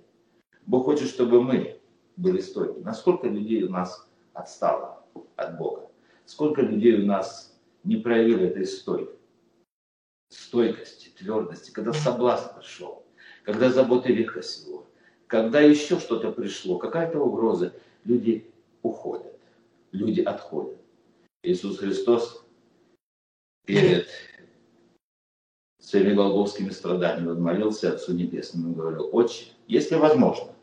Бог 0.66 0.86
хочет, 0.86 1.10
чтобы 1.10 1.42
мы 1.42 1.80
были 2.16 2.40
стойки. 2.40 2.80
Насколько 2.80 3.28
людей 3.28 3.64
у 3.64 3.70
нас 3.70 4.10
отстало 4.34 5.06
от 5.36 5.58
Бога? 5.58 5.90
Сколько 6.26 6.62
людей 6.62 7.02
у 7.02 7.06
нас 7.06 7.58
не 7.84 7.98
проявили 7.98 8.48
этой 8.48 8.66
стойкости? 8.66 9.18
Стойкости, 10.30 11.10
твердости, 11.10 11.72
когда 11.72 11.94
соблазн 11.94 12.60
пришел, 12.60 13.06
когда 13.44 13.70
заботы 13.70 14.14
века 14.14 14.42
сего, 14.42 14.88
когда 15.28 15.60
еще 15.62 16.00
что-то 16.00 16.32
пришло, 16.32 16.78
какая-то 16.78 17.20
угроза, 17.20 17.74
люди 18.04 18.50
уходят, 18.82 19.40
люди 19.92 20.22
отходят. 20.22 20.80
Иисус 21.44 21.80
Христос 21.80 22.46
перед 23.66 24.08
своими 25.80 26.14
голговскими 26.14 26.70
страданиями 26.70 27.32
он 27.32 27.42
молился 27.42 27.94
Отцу 27.94 28.14
Небесному 28.14 28.72
и 28.72 28.76
говорил, 28.76 29.10
Отче, 29.14 29.46
если 29.68 29.96
возможно, 29.96 30.54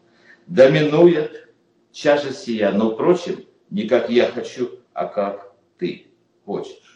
доминует 0.46 1.48
чаша 1.92 2.32
сия, 2.32 2.72
но, 2.72 2.94
впрочем, 2.94 3.44
не 3.70 3.88
как 3.88 4.10
я 4.10 4.30
хочу, 4.30 4.78
а 4.92 5.06
как 5.06 5.54
ты 5.78 6.08
хочешь. 6.44 6.93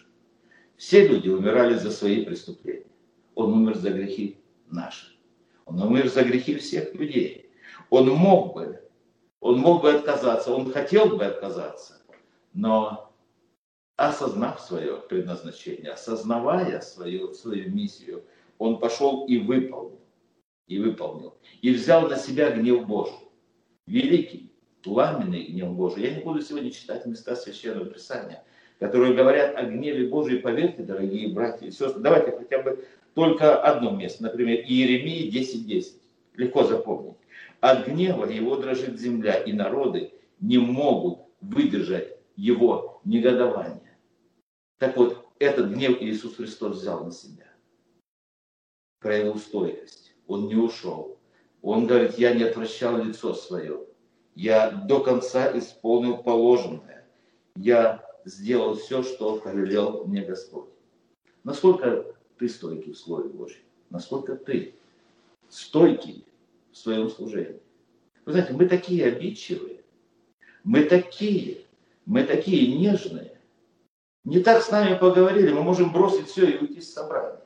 Все 0.79 1.07
люди 1.07 1.29
умирали 1.29 1.75
за 1.75 1.91
свои 1.91 2.25
преступления. 2.25 2.87
Он 3.35 3.53
умер 3.53 3.77
за 3.77 3.91
грехи 3.91 4.39
наши. 4.71 5.19
Он 5.67 5.83
умер 5.83 6.09
за 6.09 6.23
грехи 6.23 6.55
всех 6.55 6.95
людей. 6.95 7.51
Он 7.91 8.09
мог 8.09 8.55
бы, 8.55 8.81
он 9.41 9.59
мог 9.59 9.83
бы 9.83 9.93
отказаться, 9.93 10.53
он 10.53 10.73
хотел 10.73 11.17
бы 11.17 11.25
отказаться, 11.25 12.01
но 12.53 13.13
осознав 13.97 14.61
свое 14.61 14.99
предназначение, 14.99 15.93
осознавая 15.93 16.81
свою, 16.81 17.35
свою 17.35 17.71
миссию, 17.71 18.25
он 18.59 18.79
пошел 18.79 19.27
и 19.27 19.39
выполнил, 19.39 20.01
и 20.67 20.79
выполнил, 20.79 21.37
и 21.61 21.73
взял 21.73 22.09
на 22.09 22.17
себя 22.17 22.51
гнев 22.51 22.87
Божий, 22.87 23.19
великий, 23.87 24.53
пламенный 24.83 25.45
гнев 25.45 25.73
Божий. 25.73 26.05
Я 26.05 26.15
не 26.15 26.23
буду 26.23 26.41
сегодня 26.41 26.71
читать 26.71 27.07
места 27.07 27.35
Священного 27.35 27.87
Писания, 27.87 28.45
которые 28.79 29.15
говорят 29.15 29.57
о 29.57 29.65
гневе 29.65 30.09
Божьей, 30.09 30.39
поверьте, 30.39 30.83
дорогие 30.83 31.29
братья 31.29 31.67
и 31.67 31.71
сестры, 31.71 32.01
давайте 32.01 32.33
хотя 32.33 32.63
бы 32.63 32.85
только 33.15 33.61
одно 33.61 33.91
место, 33.91 34.25
например, 34.25 34.61
Иеремии 34.61 35.31
10.10, 35.31 35.95
легко 36.37 36.65
запомнить. 36.65 37.17
От 37.61 37.89
гнева 37.89 38.25
его 38.25 38.57
дрожит 38.57 38.99
земля, 39.01 39.35
и 39.35 39.53
народы 39.53 40.13
не 40.41 40.59
могут 40.59 41.21
выдержать 41.41 42.17
его 42.37 43.01
негодование. 43.05 43.97
Так 44.79 44.97
вот, 44.97 45.27
этот 45.41 45.73
гнев 45.73 46.01
Иисус 46.01 46.37
Христос 46.37 46.77
взял 46.77 47.05
на 47.05 47.11
себя. 47.11 47.47
Проявил 49.01 49.37
стойкость. 49.37 50.15
Он 50.29 50.47
не 50.47 50.55
ушел. 50.55 51.19
Он 51.63 51.87
говорит, 51.87 52.17
я 52.19 52.35
не 52.35 52.45
отвращал 52.45 53.03
лицо 53.03 53.35
свое. 53.35 53.85
Я 54.37 54.71
до 54.71 55.01
конца 55.01 55.57
исполнил 55.59 56.19
положенное. 56.19 57.05
Я 57.57 58.08
сделал 58.29 58.75
все, 58.75 59.03
что 59.03 59.39
повелел 59.39 60.05
мне 60.05 60.23
Господь. 60.23 60.69
Насколько 61.45 62.15
ты 62.39 62.49
стойкий 62.49 62.93
в 62.93 62.99
Слове 62.99 63.31
Божьем? 63.31 63.63
Насколько 63.91 64.37
ты 64.37 64.75
стойкий 65.49 66.27
в 66.71 66.77
своем 66.77 67.09
служении? 67.09 67.61
Вы 68.25 68.33
знаете, 68.33 68.53
мы 68.53 68.67
такие 68.67 69.07
обидчивые, 69.07 69.83
мы 70.63 70.85
такие, 70.85 71.63
мы 72.05 72.25
такие 72.25 72.79
нежные. 72.79 73.41
Не 74.25 74.41
так 74.41 74.63
с 74.63 74.71
нами 74.71 74.99
поговорили, 74.99 75.53
мы 75.53 75.63
можем 75.63 75.93
бросить 75.93 76.27
все 76.27 76.51
и 76.51 76.59
уйти 76.59 76.83
с 76.83 76.93
собрания. 76.93 77.41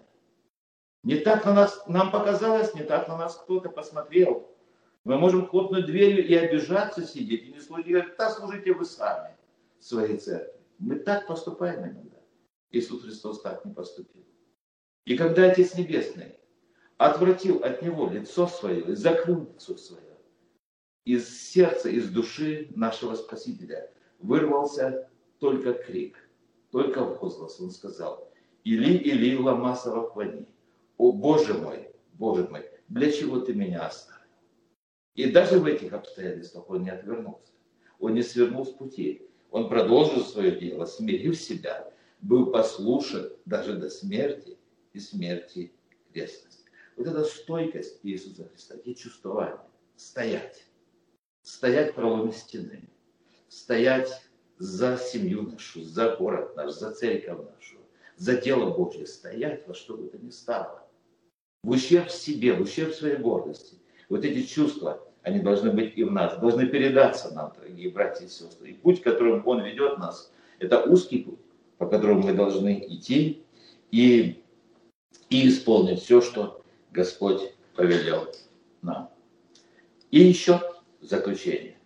Не 1.04 1.16
так 1.16 1.44
на 1.44 1.54
нас, 1.54 1.84
нам 1.86 2.10
показалось, 2.10 2.74
не 2.74 2.82
так 2.82 3.06
на 3.06 3.16
нас 3.16 3.36
кто-то 3.36 3.68
посмотрел. 3.68 4.48
Мы 5.04 5.18
можем 5.18 5.46
хлопнуть 5.46 5.86
дверью 5.86 6.26
и 6.26 6.34
обижаться 6.34 7.04
сидеть, 7.04 7.44
и 7.44 7.52
не 7.52 7.60
служить, 7.60 7.86
и 7.86 7.92
говорить, 7.92 8.16
да 8.16 8.30
служите 8.30 8.72
вы 8.72 8.84
сами 8.84 9.36
своей 9.80 10.16
церкви. 10.16 10.61
Мы 10.82 10.96
так 10.96 11.28
поступаем 11.28 11.84
иногда. 11.84 12.18
Иисус 12.72 13.04
Христос 13.04 13.40
так 13.40 13.64
не 13.64 13.72
поступил. 13.72 14.26
И 15.04 15.16
когда 15.16 15.48
Отец 15.48 15.76
Небесный 15.76 16.40
отвратил 16.96 17.58
от 17.62 17.82
Него 17.82 18.10
лицо 18.10 18.48
свое 18.48 18.96
закрыл 18.96 19.48
лицо 19.54 19.76
свое, 19.76 20.18
из 21.04 21.28
сердца, 21.40 21.88
из 21.88 22.10
души 22.10 22.72
нашего 22.74 23.14
Спасителя 23.14 23.92
вырвался 24.18 25.08
только 25.38 25.72
крик, 25.72 26.16
только 26.72 27.04
возглас. 27.04 27.60
Он 27.60 27.70
сказал, 27.70 28.32
Или, 28.64 28.96
Или, 28.96 29.36
лама 29.36 29.76
савахвани. 29.76 30.48
О 30.98 31.12
Боже 31.12 31.54
мой, 31.54 31.90
Боже 32.14 32.48
мой, 32.48 32.68
для 32.88 33.12
чего 33.12 33.38
ты 33.38 33.54
меня 33.54 33.86
оставил? 33.86 34.20
И 35.14 35.30
даже 35.30 35.60
в 35.60 35.66
этих 35.66 35.92
обстоятельствах 35.92 36.68
он 36.68 36.82
не 36.82 36.90
отвернулся. 36.90 37.52
Он 38.00 38.14
не 38.14 38.22
свернул 38.22 38.66
с 38.66 38.70
пути. 38.70 39.28
Он 39.52 39.68
продолжил 39.68 40.24
свое 40.24 40.58
дело, 40.58 40.86
смирив 40.86 41.38
себя, 41.38 41.92
был 42.22 42.46
послушен 42.50 43.30
даже 43.44 43.74
до 43.74 43.90
смерти 43.90 44.56
и 44.94 44.98
смерти 44.98 45.72
крестности. 46.10 46.64
Вот 46.96 47.06
эта 47.06 47.22
стойкость 47.24 48.00
Иисуса 48.02 48.48
Христа, 48.48 48.76
эти 48.76 48.94
чувствования, 48.94 49.60
стоять, 49.94 50.64
стоять 51.42 51.92
в 51.92 51.94
проломе 51.94 52.32
стены, 52.32 52.88
стоять 53.48 54.22
за 54.56 54.96
семью 54.96 55.42
нашу, 55.42 55.82
за 55.82 56.16
город 56.16 56.56
наш, 56.56 56.72
за 56.72 56.90
церковь 56.92 57.38
нашу, 57.38 57.76
за 58.16 58.36
дело 58.36 58.70
Божье, 58.70 59.06
стоять 59.06 59.68
во 59.68 59.74
что 59.74 59.98
бы 59.98 60.08
то 60.08 60.16
ни 60.16 60.30
стало. 60.30 60.88
В 61.62 61.70
ущерб 61.70 62.10
себе, 62.10 62.54
в 62.54 62.62
ущерб 62.62 62.94
своей 62.94 63.16
гордости. 63.16 63.76
Вот 64.08 64.24
эти 64.24 64.46
чувства, 64.46 65.06
они 65.22 65.40
должны 65.40 65.70
быть 65.70 65.96
и 65.96 66.04
в 66.04 66.10
нас, 66.10 66.38
должны 66.38 66.66
передаться 66.66 67.32
нам, 67.34 67.52
дорогие 67.56 67.90
братья 67.90 68.24
и 68.24 68.28
сестры. 68.28 68.70
И 68.70 68.74
путь, 68.74 69.02
которым 69.02 69.46
Он 69.46 69.62
ведет 69.62 69.98
нас, 69.98 70.32
это 70.58 70.82
узкий 70.82 71.22
путь, 71.22 71.40
по 71.78 71.86
которому 71.86 72.22
мы 72.22 72.34
должны 72.34 72.84
идти 72.88 73.44
и, 73.90 74.42
и 75.30 75.48
исполнить 75.48 76.00
все, 76.00 76.20
что 76.20 76.62
Господь 76.90 77.54
повелел 77.74 78.26
нам. 78.82 79.10
И 80.10 80.20
еще 80.20 80.60
заключение. 81.00 81.78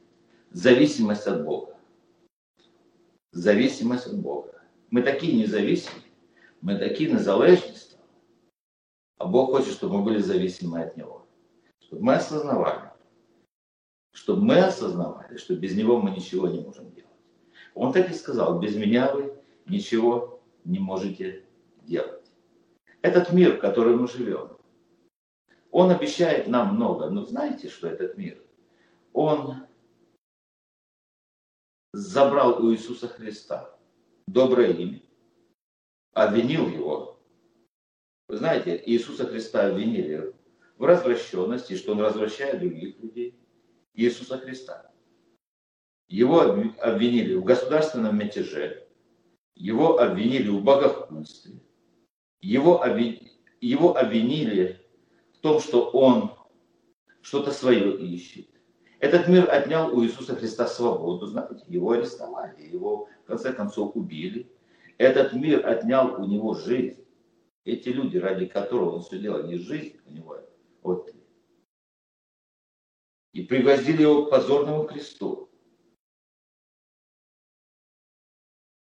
Зависимость 0.50 1.26
от 1.26 1.44
Бога. 1.44 1.76
Зависимость 3.32 4.06
от 4.06 4.18
Бога. 4.18 4.62
Мы 4.90 5.02
такие 5.02 5.36
независимые, 5.36 6.04
мы 6.62 6.78
такие 6.78 7.10
незалежные, 7.10 7.74
а 9.18 9.26
Бог 9.26 9.50
хочет, 9.50 9.72
чтобы 9.72 9.98
мы 9.98 10.04
были 10.04 10.18
зависимы 10.18 10.82
от 10.82 10.96
Него. 10.96 11.26
Чтобы 11.80 12.02
мы 12.02 12.14
осознавали, 12.14 12.85
чтобы 14.16 14.42
мы 14.42 14.58
осознавали, 14.60 15.36
что 15.36 15.54
без 15.54 15.76
Него 15.76 16.00
мы 16.00 16.10
ничего 16.10 16.48
не 16.48 16.60
можем 16.60 16.90
делать. 16.92 17.10
Он 17.74 17.92
так 17.92 18.10
и 18.10 18.14
сказал, 18.14 18.58
без 18.58 18.74
меня 18.74 19.12
вы 19.12 19.34
ничего 19.66 20.40
не 20.64 20.78
можете 20.78 21.44
делать. 21.82 22.24
Этот 23.02 23.30
мир, 23.34 23.56
в 23.56 23.60
котором 23.60 24.00
мы 24.00 24.08
живем, 24.08 24.56
он 25.70 25.90
обещает 25.90 26.48
нам 26.48 26.76
много, 26.76 27.10
но 27.10 27.24
знаете, 27.24 27.68
что 27.68 27.88
этот 27.88 28.16
мир, 28.16 28.42
он 29.12 29.66
забрал 31.92 32.64
у 32.64 32.72
Иисуса 32.72 33.08
Христа 33.08 33.76
доброе 34.26 34.72
имя, 34.72 35.02
обвинил 36.14 36.68
его. 36.68 37.20
Вы 38.28 38.38
знаете, 38.38 38.82
Иисуса 38.86 39.26
Христа 39.26 39.66
обвинили 39.66 40.34
в 40.78 40.84
развращенности, 40.84 41.76
что 41.76 41.92
он 41.92 42.00
развращает 42.00 42.60
других 42.60 42.98
людей. 42.98 43.38
Иисуса 43.96 44.38
Христа. 44.38 44.90
Его 46.08 46.40
обвинили 46.40 47.34
в 47.34 47.42
государственном 47.42 48.16
мятеже, 48.16 48.86
его 49.54 49.98
обвинили 49.98 50.50
в 50.50 50.62
богохульстве, 50.62 51.60
его, 52.40 52.82
обвинили, 52.82 53.32
его 53.60 53.96
обвинили 53.96 54.80
в 55.34 55.38
том, 55.38 55.60
что 55.60 55.90
он 55.90 56.32
что-то 57.22 57.50
свое 57.50 57.98
ищет. 57.98 58.48
Этот 59.00 59.26
мир 59.28 59.50
отнял 59.50 59.92
у 59.96 60.04
Иисуса 60.04 60.36
Христа 60.36 60.66
свободу, 60.66 61.26
знаете, 61.26 61.64
его 61.66 61.90
арестовали, 61.90 62.62
его 62.62 63.08
в 63.24 63.26
конце 63.26 63.52
концов 63.52 63.96
убили. 63.96 64.52
Этот 64.98 65.32
мир 65.32 65.66
отнял 65.66 66.22
у 66.22 66.26
него 66.26 66.54
жизнь. 66.54 67.04
Эти 67.64 67.88
люди, 67.88 68.16
ради 68.16 68.46
которых 68.46 68.94
он 68.94 69.02
все 69.02 69.18
делал, 69.18 69.42
не 69.42 69.58
жизнь 69.58 69.96
у 70.06 70.12
него 70.12 70.38
вот 70.82 71.15
И 73.36 73.42
пригвоздили 73.42 74.00
его 74.00 74.24
к 74.24 74.30
позорному 74.30 74.84
кресту. 74.84 75.50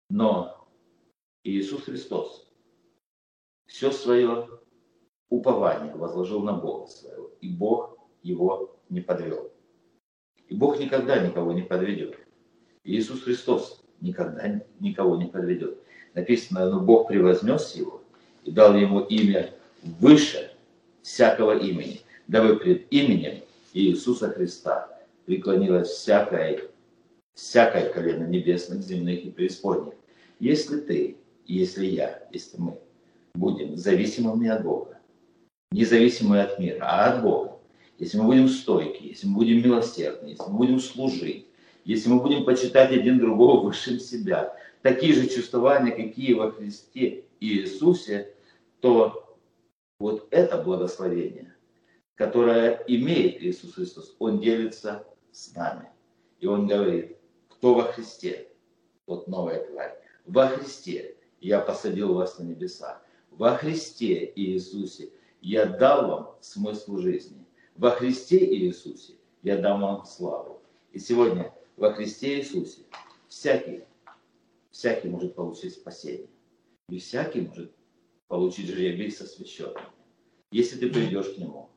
Но 0.10 0.68
Иисус 1.46 1.84
Христос 1.84 2.52
все 3.68 3.90
свое 3.90 4.50
упование 5.30 5.96
возложил 5.96 6.44
на 6.44 6.52
Бога 6.52 6.88
своего, 6.88 7.32
и 7.40 7.56
Бог 7.56 7.98
его 8.22 8.78
не 8.90 9.00
подвел. 9.00 9.50
И 10.50 10.56
Бог 10.56 10.78
никогда 10.78 11.26
никого 11.26 11.54
не 11.54 11.62
подведет. 11.62 12.20
Иисус 12.84 13.22
Христос 13.24 13.82
никогда 14.02 14.62
никого 14.82 15.16
не 15.16 15.28
подведет. 15.28 15.78
Написано, 16.16 16.70
но 16.70 16.82
Бог 16.82 17.08
превознес 17.08 17.76
его 17.76 18.04
и 18.44 18.52
дал 18.52 18.76
ему 18.76 19.00
имя 19.06 19.54
выше 20.02 20.54
всякого 21.02 21.58
имени, 21.58 22.02
дабы 22.28 22.58
пред 22.58 22.92
именем 22.92 23.42
Иисуса 23.74 24.30
Христа 24.30 24.90
преклонилось 25.26 25.90
всякое, 25.90 26.62
всякое 27.34 27.90
колено 27.92 28.28
небесных, 28.28 28.82
земных 28.82 29.26
и 29.26 29.32
преисподних. 29.32 29.94
Если 30.40 30.80
ты, 30.80 31.18
если 31.46 31.86
я, 31.86 32.28
если 32.32 32.58
мы 32.58 32.80
будем 33.34 33.76
зависимыми 33.78 34.50
от 34.50 34.64
Бога, 34.64 35.00
независимы 35.72 36.42
от 36.42 36.60
мира, 36.60 36.80
а 36.82 37.14
от 37.14 37.24
Бога, 37.24 37.60
если 37.98 38.18
мы 38.18 38.26
будем 38.26 38.50
стойки, 38.50 39.04
если 39.04 39.28
мы 39.28 39.36
будем 39.36 39.64
милосердны, 39.64 40.30
если 40.30 40.44
мы 40.50 40.58
будем 40.58 40.80
служить, 40.80 41.48
если 41.86 42.10
мы 42.10 42.22
будем 42.22 42.46
почитать 42.46 42.92
один 42.92 43.20
другого 43.20 43.64
выше 43.64 44.00
себя, 44.00 44.56
такие 44.82 45.14
же 45.14 45.28
чувствования, 45.28 45.96
какие 45.96 46.34
во 46.34 46.52
Христе 46.52 47.26
и 47.40 47.60
Иисусе, 47.60 48.34
то 48.80 49.38
вот 50.00 50.28
это 50.32 50.62
благословение, 50.62 51.53
которое 52.16 52.84
имеет 52.88 53.42
Иисус 53.42 53.74
Христос, 53.74 54.16
Он 54.20 54.40
делится 54.40 55.06
с 55.32 55.54
нами. 55.54 55.90
И 56.40 56.48
Он 56.48 56.68
говорит, 56.68 57.18
кто 57.50 57.74
во 57.74 57.84
Христе, 57.84 58.50
тот 59.06 59.28
новая 59.28 59.66
тварь. 59.66 59.98
Во 60.26 60.48
Христе 60.48 61.16
я 61.42 61.60
посадил 61.60 62.14
вас 62.14 62.40
на 62.40 62.44
небеса. 62.44 63.02
Во 63.32 63.56
Христе 63.58 64.32
Иисусе 64.36 65.10
я 65.42 65.66
дал 65.66 66.08
вам 66.08 66.36
смысл 66.42 66.98
жизни. 66.98 67.46
Во 67.76 67.92
Христе 67.92 68.38
Иисусе 68.56 69.14
я 69.42 69.58
дам 69.58 69.82
вам 69.82 70.06
славу. 70.06 70.62
И 70.92 71.00
сегодня 71.00 71.54
во 71.76 71.92
Христе 71.94 72.40
Иисусе 72.40 72.84
всякий, 73.28 73.84
всякий 74.70 75.10
может 75.10 75.36
получить 75.36 75.74
спасение. 75.74 76.30
И 76.90 77.00
всякий 77.00 77.42
может 77.42 77.74
получить 78.28 78.68
жребий 78.68 79.12
со 79.12 79.26
священным. 79.26 79.84
Если 80.52 80.78
ты 80.78 80.90
придешь 80.90 81.34
к 81.34 81.38
Нему, 81.38 81.70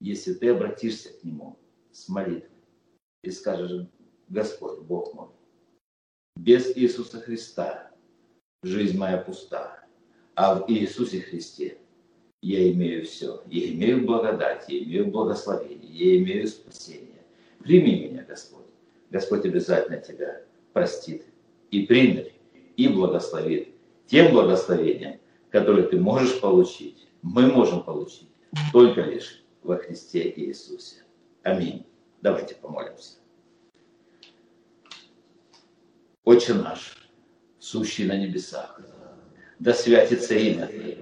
если 0.00 0.34
ты 0.34 0.48
обратишься 0.48 1.10
к 1.10 1.22
Нему 1.24 1.58
с 1.92 2.08
молитвой 2.08 2.50
и 3.22 3.30
скажешь, 3.30 3.86
Господь, 4.28 4.80
Бог 4.80 5.14
мой, 5.14 5.28
без 6.36 6.76
Иисуса 6.76 7.20
Христа 7.20 7.90
жизнь 8.62 8.96
моя 8.96 9.18
пуста, 9.18 9.84
а 10.34 10.54
в 10.54 10.70
Иисусе 10.70 11.20
Христе 11.20 11.78
я 12.42 12.72
имею 12.72 13.04
все. 13.04 13.42
Я 13.46 13.70
имею 13.72 14.06
благодать, 14.06 14.64
я 14.68 14.78
имею 14.82 15.08
благословение, 15.08 15.90
я 15.90 16.16
имею 16.18 16.48
спасение. 16.48 17.22
Прими 17.58 18.08
меня, 18.08 18.24
Господь. 18.26 18.66
Господь 19.10 19.44
обязательно 19.44 19.98
тебя 19.98 20.42
простит 20.72 21.24
и 21.70 21.84
примет, 21.84 22.32
и 22.76 22.88
благословит 22.88 23.74
тем 24.06 24.32
благословением, 24.32 25.20
которое 25.50 25.82
ты 25.82 25.98
можешь 25.98 26.40
получить, 26.40 27.06
мы 27.22 27.46
можем 27.46 27.82
получить 27.82 28.28
только 28.72 29.02
лишь 29.02 29.39
во 29.62 29.76
Христе 29.76 30.32
Иисусе. 30.36 31.04
Аминь. 31.42 31.86
Давайте 32.22 32.54
помолимся. 32.54 33.18
Отче 36.24 36.54
наш, 36.54 37.08
сущий 37.58 38.06
на 38.06 38.16
небесах, 38.16 38.80
да 39.58 39.72
святится 39.72 40.34
имя 40.34 40.66
Твое, 40.66 40.98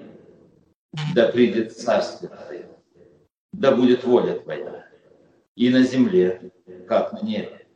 да 1.14 1.28
придет 1.28 1.76
Царствие 1.76 2.30
Твое, 2.30 2.68
да 3.52 3.74
будет 3.74 4.04
воля 4.04 4.38
Твоя, 4.38 4.88
и 5.56 5.70
на 5.70 5.82
земле, 5.82 6.52
как 6.86 7.12
на 7.12 7.20
небе. 7.20 7.66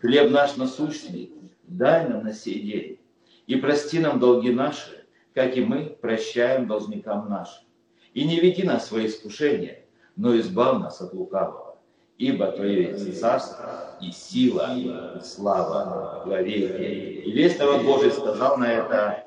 Хлеб 0.00 0.30
наш 0.30 0.56
насущный 0.56 1.32
дай 1.64 2.08
нам 2.08 2.24
на 2.24 2.32
сей 2.32 2.60
день, 2.60 3.00
и 3.46 3.56
прости 3.56 3.98
нам 3.98 4.20
долги 4.20 4.50
наши, 4.50 5.04
как 5.34 5.56
и 5.56 5.64
мы 5.64 5.96
прощаем 6.00 6.66
должникам 6.66 7.28
нашим. 7.28 7.64
И 8.14 8.24
не 8.24 8.38
веди 8.40 8.62
нас 8.62 8.84
в 8.84 8.86
свои 8.88 9.06
искушения, 9.06 9.81
но 10.16 10.38
избав 10.38 10.80
нас 10.80 11.00
от 11.00 11.14
лукавого. 11.14 11.76
Ибо 12.18 12.52
Твое 12.52 12.94
царство 13.12 13.96
и 14.00 14.12
сила, 14.12 14.74
и 14.76 15.20
слава 15.24 16.22
во 16.24 16.42
веки. 16.42 17.22
И 17.24 17.32
весь 17.32 17.58
народ 17.58 17.82
Божий 17.84 18.12
сказал 18.12 18.58
на 18.58 18.70
это 18.70 19.24